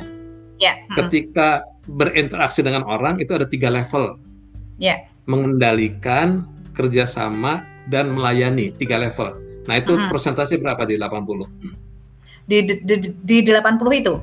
[0.63, 0.73] Ya.
[0.95, 4.15] Ketika berinteraksi dengan orang itu ada tiga level
[4.79, 5.03] yeah.
[5.27, 6.47] mengendalikan
[6.79, 9.35] kerjasama dan melayani tiga level.
[9.67, 10.11] Nah itu uh -huh.
[10.11, 11.82] persentase berapa di 80?
[12.47, 14.15] Di di, di, di 80 itu?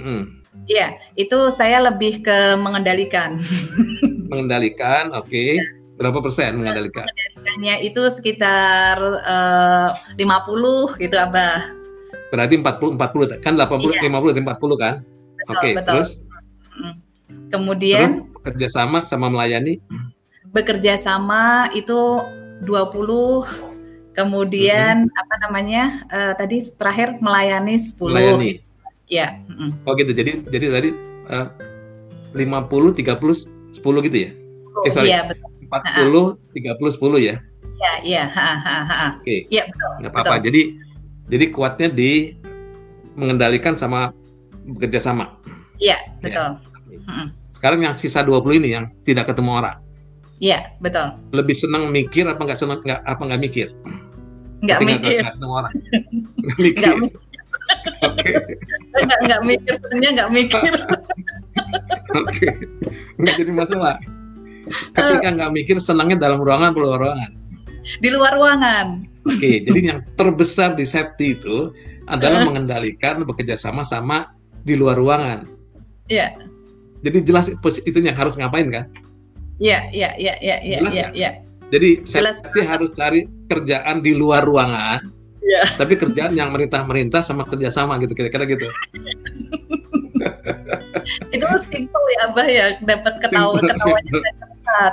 [0.00, 0.42] Hmm.
[0.70, 3.36] Iya, itu saya lebih ke mengendalikan.
[4.30, 5.28] mengendalikan, oke.
[5.28, 5.58] Okay.
[6.00, 7.04] Berapa persen mengendalikan?
[7.04, 11.62] Mengendalikannya itu sekitar eh, uh, 50 gitu, Abah.
[12.32, 14.08] Berarti 40 40 kan 80 iya.
[14.08, 14.94] 50 40 kan?
[15.50, 16.22] Oke, okay, terus
[17.52, 19.76] Kemudian Terus, kerjasama sama melayani?
[20.52, 22.20] Bekerja sama itu
[22.64, 23.71] 20
[24.12, 25.20] kemudian mm-hmm.
[25.22, 25.82] apa namanya
[26.12, 28.50] uh, tadi terakhir melayani 10 melayani.
[29.08, 29.84] ya mm.
[29.84, 30.90] oh gitu jadi jadi tadi
[31.32, 31.48] uh,
[32.36, 34.30] 50 30 10 gitu ya
[34.86, 35.48] eh sorry iya, betul.
[35.68, 37.34] 40 30 10 ya
[37.80, 39.38] iya iya oke okay.
[39.48, 40.62] iya betul nggak apa-apa jadi
[41.32, 42.36] jadi kuatnya di
[43.16, 44.12] mengendalikan sama
[44.68, 45.36] bekerja sama
[45.80, 46.60] iya betul
[46.92, 47.32] ya.
[47.62, 49.78] Sekarang yang sisa 20 ini yang tidak ketemu orang.
[50.42, 51.14] Iya, betul.
[51.30, 53.70] Lebih senang mikir apa nggak senang nggak apa nggak mikir?
[54.66, 55.22] Nggak mikir.
[55.22, 55.74] Nggak ketemu orang.
[55.78, 56.82] Nggak mikir.
[56.82, 57.20] Nggak mikir.
[58.10, 58.30] Oke.
[58.92, 60.72] Nggak nggak mikir, sebenarnya nggak mikir.
[62.20, 62.48] Oke.
[63.22, 63.96] Nggak jadi masalah.
[64.66, 67.30] Ketika nggak mikir, senangnya dalam ruangan atau luar ruangan?
[68.02, 68.86] Di luar ruangan.
[69.22, 71.70] Oke, jadi yang terbesar di safety itu
[72.10, 74.34] adalah mengendalikan bekerja sama sama
[74.66, 75.46] di luar ruangan.
[76.10, 76.34] Iya.
[77.02, 78.86] Jadi jelas itu yang harus ngapain kan?
[79.62, 81.30] Iya, iya, iya, iya, iya, iya, ya.
[81.70, 82.42] Jadi jelas.
[82.42, 85.06] saya harus cari kerjaan di luar ruangan.
[85.38, 85.62] Iya.
[85.78, 88.66] Tapi kerjaan yang merintah-merintah sama kerjasama gitu kira-kira gitu.
[91.34, 94.92] itu simple ya Abah ya dapat ketawa ketawanya cepat.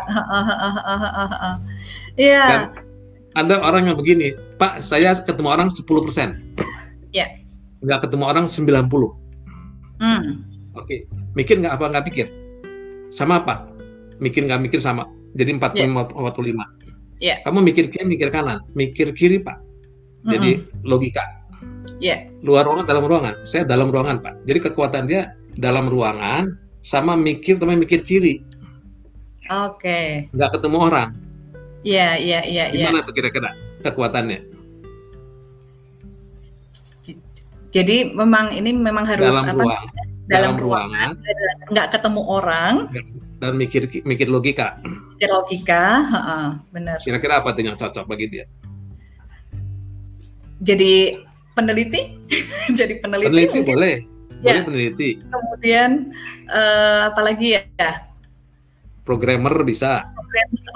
[2.18, 2.74] Iya.
[3.38, 5.86] ada orang yang begini, Pak, saya ketemu orang 10%.
[7.14, 7.28] Iya.
[7.82, 8.90] Nggak ketemu orang 90.
[10.00, 10.44] Hmm.
[10.76, 11.06] Oke,
[11.38, 12.28] mikir nggak apa nggak pikir?
[13.14, 13.79] Sama apa?
[14.20, 15.08] Mikir nggak mikir sama.
[15.36, 15.90] Jadi 45 yeah.
[16.16, 17.20] 45.
[17.20, 17.38] Yeah.
[17.44, 19.60] Kamu mikir kiri, mikir kanan, mikir kiri pak.
[20.28, 20.88] Jadi mm -hmm.
[20.88, 21.24] logika.
[22.00, 22.32] Yeah.
[22.44, 23.36] Luar ruangan, dalam ruangan.
[23.44, 24.44] Saya dalam ruangan pak.
[24.48, 28.40] Jadi kekuatan dia dalam ruangan sama mikir teman mikir kiri.
[29.52, 29.84] Oke.
[29.84, 30.08] Okay.
[30.32, 31.10] Nggak ketemu orang.
[31.84, 32.66] Iya iya iya.
[32.72, 32.88] iya.
[32.88, 33.52] Gimana tuh kira-kira
[33.84, 34.40] kekuatannya?
[37.70, 39.64] Jadi memang ini memang harus dalam apa?
[39.64, 41.18] Ruang dalam, ruangan,
[41.74, 42.74] nggak ketemu orang.
[43.42, 44.78] Dan mikir mikir logika.
[44.86, 47.02] Mikir logika uh, benar.
[47.02, 48.46] Kira-kira apa tuh yang cocok bagi dia?
[50.62, 51.18] Jadi
[51.58, 52.20] peneliti?
[52.80, 53.74] Jadi peneliti peneliti mungkin.
[53.74, 53.96] boleh.
[54.40, 54.62] Ya.
[54.62, 55.10] boleh peneliti.
[55.24, 55.92] Kemudian
[56.54, 57.92] uh, apalagi ya?
[59.08, 60.06] Programmer bisa.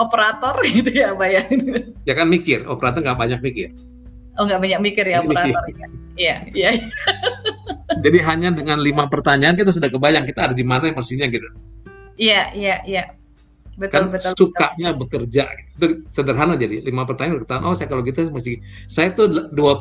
[0.01, 1.43] Operator gitu ya pak ya?
[2.09, 3.69] Ya kan mikir operator nggak banyak mikir.
[4.41, 5.87] Oh nggak banyak mikir ya operator ya?
[6.13, 6.71] Iya iya
[8.05, 11.47] jadi hanya dengan lima pertanyaan kita sudah kebayang kita ada di mana pastinya gitu.
[12.19, 13.03] Iya, iya, iya.
[13.73, 14.31] Betul, kan betul.
[14.37, 15.25] Sukanya betul.
[15.25, 15.49] bekerja.
[15.77, 17.61] Itu sederhana jadi lima pertanyaan bertahan.
[17.65, 19.73] Oh, saya kalau gitu mesti saya tuh 20 uh,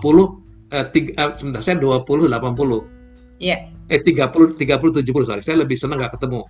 [0.73, 2.33] uh, tiga, uh, sebentar saya 20 80.
[3.43, 3.69] Iya.
[3.93, 5.43] Eh 30 30 70 sorry.
[5.45, 6.49] Saya lebih senang nggak ketemu.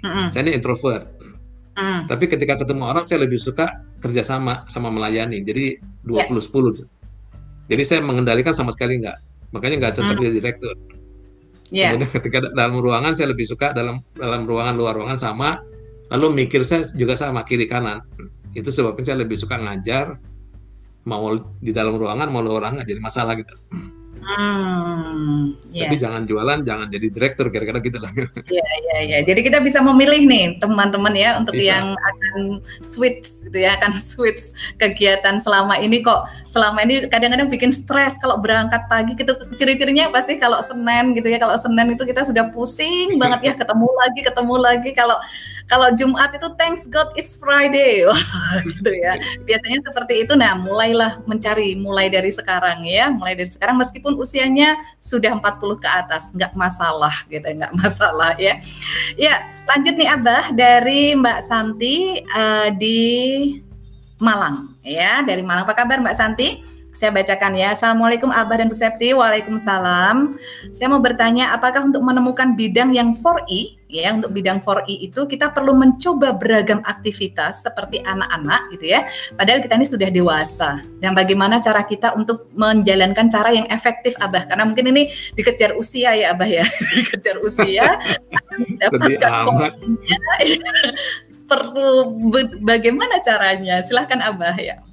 [0.00, 0.26] Mm -hmm.
[0.30, 1.04] Saya ini introvert.
[1.74, 2.00] Mm.
[2.06, 5.42] Tapi ketika ketemu orang saya lebih suka kerjasama sama melayani.
[5.42, 6.86] Jadi 20 yeah.
[6.86, 7.70] 10.
[7.70, 9.29] Jadi saya mengendalikan sama sekali nggak.
[9.50, 10.22] Makanya nggak cocok mm.
[10.22, 10.74] jadi direktur.
[11.70, 11.94] Yeah.
[11.94, 15.62] Kemudian ketika dalam ruangan saya lebih suka dalam dalam ruangan luar ruangan sama.
[16.10, 18.02] Lalu mikir saya juga sama kiri kanan.
[18.58, 20.18] Itu sebabnya saya lebih suka ngajar
[21.06, 23.54] mau di dalam ruangan mau luar ruangan jadi masalah gitu.
[24.20, 25.88] Hmm, yeah.
[25.88, 28.12] Tapi jangan jualan, jangan jadi direktur kira-kira gitu lah.
[28.50, 29.18] Iya, iya, iya.
[29.24, 31.72] Jadi kita bisa memilih nih teman-teman ya untuk bisa.
[31.72, 37.70] yang akan switch gitu ya, akan switch kegiatan selama ini kok selama ini kadang-kadang bikin
[37.72, 39.32] stres kalau berangkat pagi gitu.
[39.56, 41.38] Ciri-cirinya apa sih kalau Senin gitu ya?
[41.40, 44.90] Kalau Senin itu kita sudah pusing banget ya ketemu lagi, ketemu lagi.
[44.92, 45.16] Kalau
[45.70, 48.02] kalau Jumat itu thanks God it's Friday
[48.74, 49.14] gitu ya.
[49.46, 50.34] Biasanya seperti itu.
[50.34, 55.86] Nah, mulailah mencari mulai dari sekarang ya, mulai dari sekarang meskipun usianya sudah 40 ke
[55.88, 58.58] atas, nggak masalah gitu, nggak masalah ya.
[59.14, 62.98] Ya, lanjut nih Abah dari Mbak Santi uh, di
[64.18, 65.62] Malang ya, dari Malang.
[65.62, 66.79] Apa kabar Mbak Santi?
[66.90, 67.70] Saya bacakan ya.
[67.70, 69.14] Assalamualaikum Abah dan Bu Septi.
[69.14, 70.34] Waalaikumsalam.
[70.74, 75.54] Saya mau bertanya apakah untuk menemukan bidang yang 4I ya untuk bidang 4I itu kita
[75.54, 79.06] perlu mencoba beragam aktivitas seperti anak-anak gitu ya.
[79.38, 80.82] Padahal kita ini sudah dewasa.
[80.98, 84.50] Dan bagaimana cara kita untuk menjalankan cara yang efektif Abah?
[84.50, 86.66] Karena mungkin ini dikejar usia ya Abah ya.
[86.98, 87.86] dikejar usia.
[91.50, 92.18] perlu
[92.66, 93.78] bagaimana caranya?
[93.78, 94.89] Silahkan Abah ya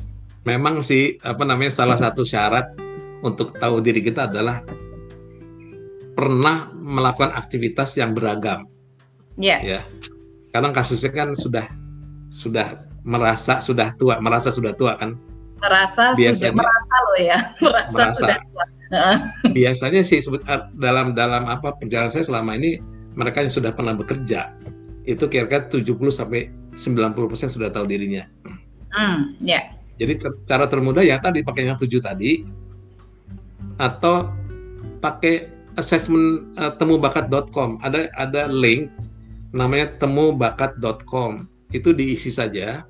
[0.47, 2.71] memang sih apa namanya salah satu syarat
[3.19, 4.63] untuk tahu diri kita adalah
[6.15, 8.63] pernah melakukan aktivitas yang beragam.
[9.35, 9.59] Iya.
[9.59, 9.59] Yeah.
[9.67, 9.81] Ya.
[10.55, 11.67] Karena kasusnya kan sudah
[12.31, 15.19] sudah merasa sudah tua, merasa sudah tua kan.
[15.59, 18.65] Merasa Biasanya, sudah merasa loh ya, merasa, merasa sudah tua.
[19.51, 20.23] Biasanya sih
[20.79, 22.79] dalam dalam apa perjalanan saya selama ini
[23.19, 24.47] mereka yang sudah pernah bekerja
[25.03, 28.23] itu kira-kira 70 sampai 90% sudah tahu dirinya.
[28.95, 29.59] Hmm, ya.
[29.59, 30.13] Yeah jadi
[30.45, 32.45] cara termudah ya tadi pakai yang tujuh tadi
[33.81, 34.29] atau
[35.01, 37.81] pakai assessment uh, temubakat.com.
[37.85, 38.89] Ada ada link
[39.53, 41.45] namanya temubakat.com.
[41.73, 42.85] Itu diisi saja.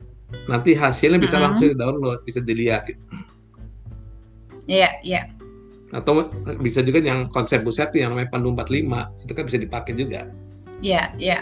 [0.51, 1.45] Nanti hasilnya bisa uh -huh.
[1.51, 2.91] langsung di-download, bisa dilihat.
[2.91, 2.99] Iya,
[4.67, 5.21] yeah, iya.
[5.23, 5.25] Yeah.
[5.95, 6.27] Atau
[6.59, 10.27] bisa juga yang konsep Busetti yang namanya Pandu 45, itu kan bisa dipakai juga.
[10.83, 11.39] Iya, yeah, iya.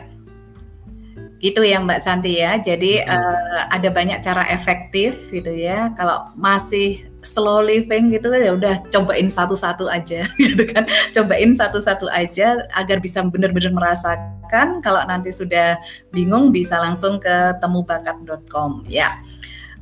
[1.45, 2.57] Gitu ya Mbak Santi ya.
[2.57, 5.93] Jadi uh, ada banyak cara efektif gitu ya.
[5.93, 10.89] Kalau masih slow living gitu kan ya udah cobain satu-satu aja gitu kan.
[11.13, 14.81] Cobain satu-satu aja agar bisa benar-benar merasakan.
[14.81, 15.77] Kalau nanti sudah
[16.09, 19.21] bingung bisa langsung ke temubakat.com ya.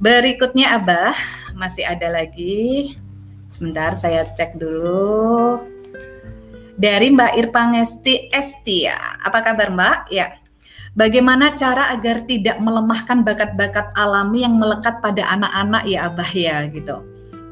[0.03, 1.15] Berikutnya Abah
[1.55, 2.91] masih ada lagi.
[3.47, 5.63] Sebentar saya cek dulu.
[6.73, 8.97] Dari Mbak Irpangesti Estia.
[9.21, 9.97] Apa kabar Mbak?
[10.09, 10.42] Ya.
[10.93, 17.01] Bagaimana cara agar tidak melemahkan bakat-bakat alami yang melekat pada anak-anak ya Abah ya gitu.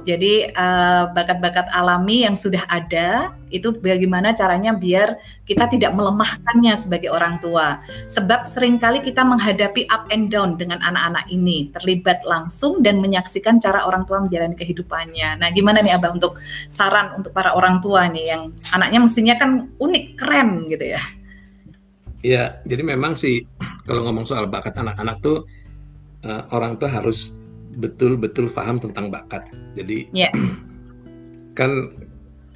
[0.02, 7.14] Jadi uh, bakat-bakat alami yang sudah ada itu bagaimana caranya biar kita tidak melemahkannya sebagai
[7.14, 7.82] orang tua.
[8.10, 13.62] Sebab sering kali kita menghadapi up and down dengan anak-anak ini, terlibat langsung dan menyaksikan
[13.62, 15.38] cara orang tua menjalani kehidupannya.
[15.38, 19.70] Nah, gimana nih Abah untuk saran untuk para orang tua nih yang anaknya mestinya kan
[19.78, 21.02] unik, keren gitu ya.
[22.22, 23.50] Ya, jadi memang sih
[23.90, 25.46] kalau ngomong soal bakat anak-anak tuh
[26.26, 27.34] uh, orang tuh harus
[27.82, 29.48] betul-betul paham tentang bakat.
[29.74, 30.30] Jadi yeah.
[31.60, 31.92] kan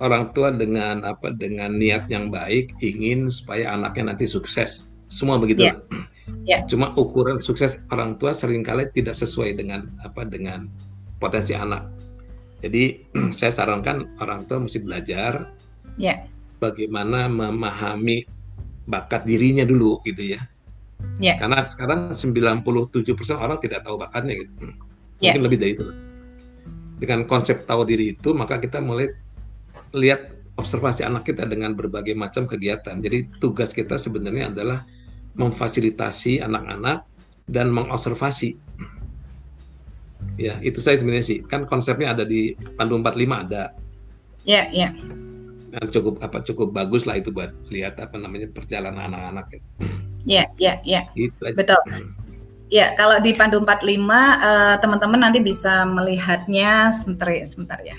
[0.04, 4.92] orang tua dengan apa dengan niat yang baik ingin supaya anaknya nanti sukses.
[5.10, 5.66] Semua begitu.
[5.66, 5.82] Yeah.
[6.46, 6.62] Yeah.
[6.72, 10.70] Cuma ukuran sukses orang tua sering kali tidak sesuai dengan apa dengan
[11.18, 11.88] potensi anak.
[12.62, 13.02] Jadi
[13.38, 15.50] saya sarankan orang tua mesti belajar
[15.98, 16.28] yeah.
[16.60, 18.35] bagaimana memahami
[18.86, 20.42] bakat dirinya dulu gitu ya.
[21.20, 21.38] Yeah.
[21.40, 22.66] Karena sekarang 97%
[23.36, 24.52] orang tidak tahu bakatnya gitu.
[25.22, 25.34] Ya.
[25.36, 25.46] Mungkin yeah.
[25.46, 25.86] lebih dari itu.
[26.96, 29.12] Dengan konsep tahu diri itu maka kita mulai
[29.92, 33.04] lihat observasi anak kita dengan berbagai macam kegiatan.
[33.04, 34.80] Jadi tugas kita sebenarnya adalah
[35.36, 37.04] memfasilitasi anak-anak
[37.52, 38.56] dan mengobservasi.
[40.40, 41.38] Ya, itu saya sebenarnya sih.
[41.44, 43.76] Kan konsepnya ada di Pandu 45 ada.
[44.48, 44.90] Ya, yeah, ya.
[44.96, 45.35] Yeah
[45.92, 49.60] cukup apa cukup bagus lah itu buat lihat apa namanya perjalanan anak-anak.
[50.26, 51.02] Iya, iya, iya.
[51.14, 51.80] Gitu Betul.
[52.74, 57.94] Ya, kalau di Pandu 45 uh, teman-teman nanti bisa melihatnya sebentar ya, sebentar ya.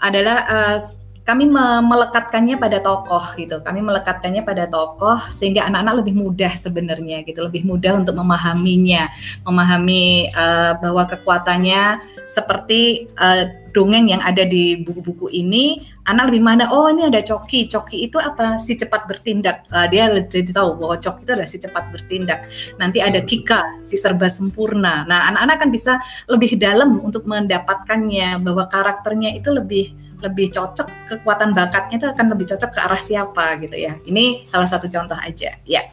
[0.00, 0.78] Adalah uh,
[1.26, 3.58] kami melekatkannya pada tokoh gitu.
[3.58, 9.10] Kami melekatkannya pada tokoh sehingga anak-anak lebih mudah sebenarnya gitu, lebih mudah untuk memahaminya,
[9.42, 11.98] memahami uh, bahwa kekuatannya
[12.30, 16.72] seperti uh, dongeng yang ada di buku-buku ini, anak lebih mana?
[16.72, 17.68] Oh ini ada Coki.
[17.68, 18.56] Coki itu apa?
[18.56, 19.68] Si cepat bertindak.
[19.68, 22.48] Uh, dia jadi tahu bahwa Coki itu adalah si cepat bertindak.
[22.80, 25.04] Nanti ada Kika, si serba sempurna.
[25.04, 25.92] Nah anak-anak kan bisa
[26.32, 29.92] lebih dalam untuk mendapatkannya bahwa karakternya itu lebih
[30.24, 34.00] lebih cocok kekuatan bakatnya itu akan lebih cocok ke arah siapa gitu ya.
[34.08, 35.60] Ini salah satu contoh aja.
[35.68, 35.84] Ya.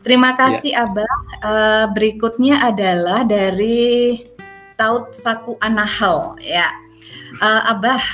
[0.00, 0.88] Terima kasih ya.
[0.88, 1.14] Abah.
[1.44, 4.24] Uh, berikutnya adalah dari
[4.80, 6.72] Taut Saku Anahal ya.
[7.40, 8.04] Uh, Abah,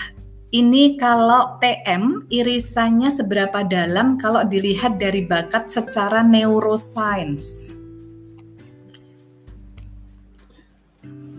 [0.54, 7.74] ini kalau TM irisannya seberapa dalam kalau dilihat dari bakat secara neuroscience?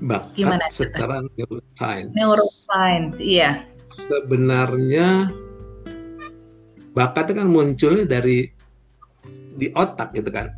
[0.04, 2.12] Bakat Gimana secara neuroscience.
[2.12, 3.64] Neuroscience, iya.
[3.88, 5.32] Sebenarnya
[6.92, 8.52] bakat itu kan munculnya dari
[9.56, 10.52] di otak gitu kan.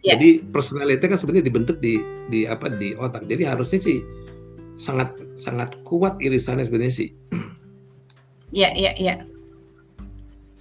[0.00, 0.16] Yeah.
[0.16, 2.00] Jadi personality kan sebenarnya dibentuk di
[2.32, 3.28] di apa di otak.
[3.28, 4.00] Jadi harusnya sih
[4.76, 7.10] sangat sangat kuat irisannya sebenarnya sih.
[8.54, 9.14] Iya, iya, iya.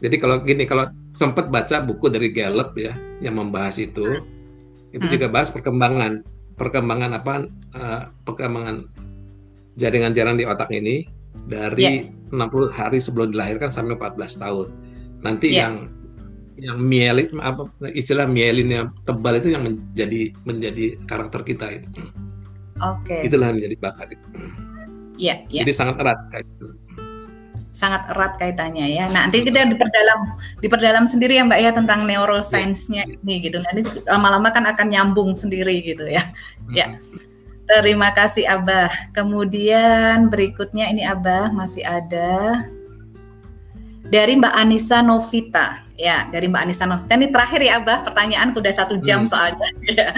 [0.01, 2.91] Jadi kalau gini, kalau sempat baca buku dari Gallup ya
[3.23, 4.95] yang membahas itu, hmm.
[4.97, 6.25] itu juga bahas perkembangan
[6.57, 7.33] perkembangan apa
[7.73, 8.85] uh, perkembangan
[9.79, 11.07] jaringan-jaringan di otak ini
[11.49, 12.45] dari yeah.
[12.49, 14.67] 60 hari sebelum dilahirkan sampai 14 tahun.
[15.23, 15.69] Nanti yeah.
[15.69, 15.75] yang
[16.61, 17.65] yang mielin apa
[17.97, 21.89] istilah mielin yang tebal itu yang menjadi menjadi karakter kita itu.
[22.91, 23.07] Oke.
[23.07, 23.21] Okay.
[23.31, 24.27] Itulah menjadi bakat itu.
[25.17, 25.61] Iya, iya.
[25.63, 26.67] Jadi sangat erat kayak itu.
[27.73, 29.05] Sangat erat kaitannya ya.
[29.09, 30.19] Nah, nanti kita diperdalam
[30.61, 33.15] diperdalam sendiri ya Mbak ya tentang neuroscience-nya ya.
[33.17, 33.57] ini gitu.
[33.61, 36.21] Nanti lama-lama kan akan nyambung sendiri gitu ya.
[36.69, 36.73] Hmm.
[36.73, 36.87] Ya.
[37.63, 38.91] Terima kasih Abah.
[39.15, 42.67] Kemudian berikutnya ini Abah masih ada
[44.11, 45.82] dari Mbak Anissa Novita.
[46.03, 47.15] Ya, dari Mbak Anissa Novita.
[47.15, 49.29] Ini terakhir ya Abah, pertanyaan udah satu jam hmm.
[49.31, 49.67] soalnya.
[50.03, 50.11] ya.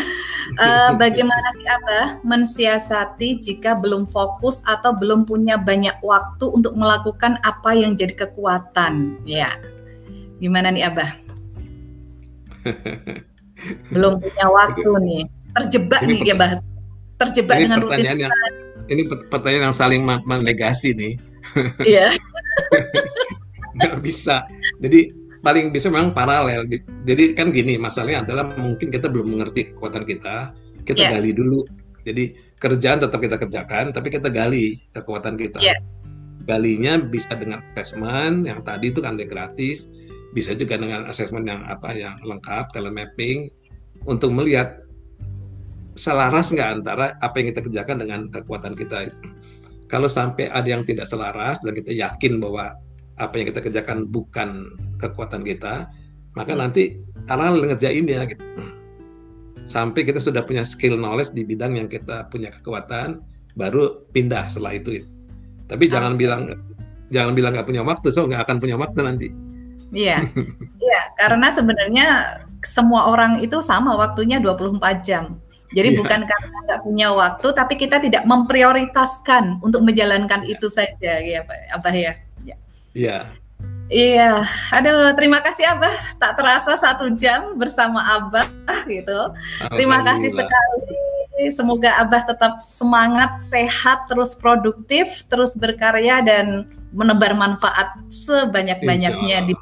[0.58, 7.38] uh, bagaimana sih Abah mensiasati jika belum fokus atau belum punya banyak waktu untuk melakukan
[7.46, 9.22] apa yang jadi kekuatan?
[9.30, 9.54] Ya,
[10.42, 11.12] gimana nih Abah?
[13.94, 15.22] belum punya waktu nih,
[15.54, 16.52] terjebak ini nih ya Abah,
[17.22, 18.34] terjebak dengan pertanyaan yang
[18.90, 21.14] ini pertanyaan yang saling menegasi nih.
[21.86, 22.18] Iya.
[23.76, 24.48] nggak bisa
[24.80, 25.12] jadi
[25.46, 26.66] paling bisa memang paralel
[27.06, 30.50] jadi kan gini masalahnya adalah mungkin kita belum mengerti kekuatan kita
[30.90, 31.12] kita yeah.
[31.14, 31.62] gali dulu
[32.02, 35.78] jadi kerjaan tetap kita kerjakan tapi kita gali kekuatan kita yeah.
[36.50, 39.86] galinya bisa dengan assessment yang tadi itu kan gratis
[40.34, 43.48] bisa juga dengan assessment yang apa yang lengkap telemapping
[44.04, 44.84] untuk melihat
[45.96, 49.32] selaras nggak antara apa yang kita kerjakan dengan kekuatan kita itu.
[49.88, 52.76] Kalau sampai ada yang tidak selaras dan kita yakin bahwa
[53.16, 54.76] apa yang kita kerjakan bukan
[55.12, 55.90] kekuatan kita,
[56.34, 56.60] maka hmm.
[56.62, 58.44] nanti paralel ngerjainnya gitu.
[59.66, 63.22] Sampai kita sudah punya skill knowledge di bidang yang kita punya kekuatan,
[63.58, 65.02] baru pindah setelah itu.
[65.66, 66.20] Tapi jangan ah.
[66.20, 66.42] bilang
[67.10, 69.28] jangan bilang nggak punya waktu, so nggak akan punya waktu nanti.
[69.94, 70.22] Iya,
[70.86, 72.08] iya, karena sebenarnya
[72.62, 75.42] semua orang itu sama waktunya 24 jam.
[75.74, 75.98] Jadi yeah.
[75.98, 81.74] bukan karena nggak punya waktu, tapi kita tidak memprioritaskan untuk menjalankan itu saja, ya Pak
[81.74, 82.14] Abah ya.
[82.96, 83.18] Iya.
[83.86, 84.42] Iya,
[84.74, 85.94] aduh terima kasih Abah.
[86.18, 88.50] Tak terasa satu jam bersama Abah
[88.90, 89.20] gitu.
[89.70, 90.98] Terima kasih sekali.
[91.54, 96.66] Semoga Abah tetap semangat, sehat, terus produktif, terus berkarya dan
[96.96, 99.54] menebar manfaat sebanyak-banyaknya di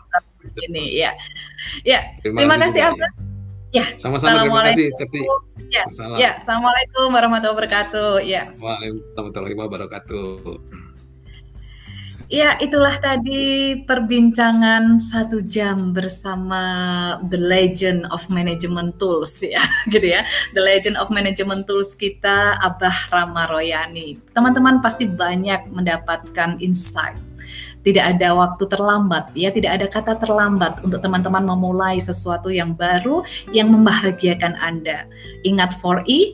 [0.70, 1.12] ini ya.
[1.84, 3.12] Ya, terima, terima kasih Abah.
[3.74, 4.94] Ya, sama-sama terima kasih
[5.74, 5.84] Ya,
[6.22, 8.22] ya, Assalamualaikum warahmatullahi wabarakatuh.
[8.22, 8.54] Ya.
[8.62, 10.83] Waalaikumsalam warahmatullahi wabarakatuh.
[12.34, 16.66] Ya, itulah tadi perbincangan satu jam bersama
[17.30, 19.62] The Legend of Management Tools ya,
[19.94, 20.26] gitu ya.
[20.58, 24.18] The Legend of Management Tools kita Abah Rama Royani.
[24.34, 27.22] Teman-teman pasti banyak mendapatkan insight.
[27.86, 33.22] Tidak ada waktu terlambat ya, tidak ada kata terlambat untuk teman-teman memulai sesuatu yang baru
[33.54, 35.06] yang membahagiakan Anda.
[35.46, 36.34] Ingat 4E,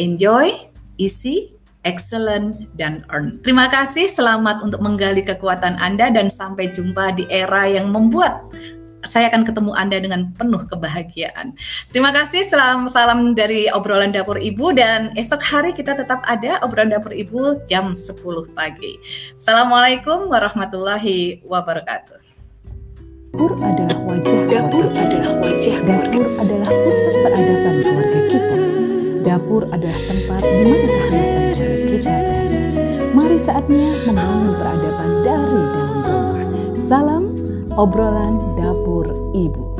[0.00, 1.53] enjoy, easy,
[1.84, 3.38] excellent, dan earn.
[3.44, 8.48] Terima kasih, selamat untuk menggali kekuatan Anda dan sampai jumpa di era yang membuat
[9.04, 11.52] saya akan ketemu Anda dengan penuh kebahagiaan.
[11.92, 16.96] Terima kasih, salam salam dari obrolan dapur ibu dan esok hari kita tetap ada obrolan
[16.96, 18.24] dapur ibu jam 10
[18.56, 18.96] pagi.
[19.36, 22.24] Assalamualaikum warahmatullahi wabarakatuh.
[23.34, 28.58] Dapur adalah wajah dapur adalah wajah dapur adalah pusat peradaban keluarga kita.
[29.24, 31.43] Dapur adalah tempat di mana kehangatan
[33.14, 36.36] Mari saatnya membangun peradaban dari dalam rumah.
[36.76, 37.24] Salam
[37.74, 39.73] obrolan dapur ibu.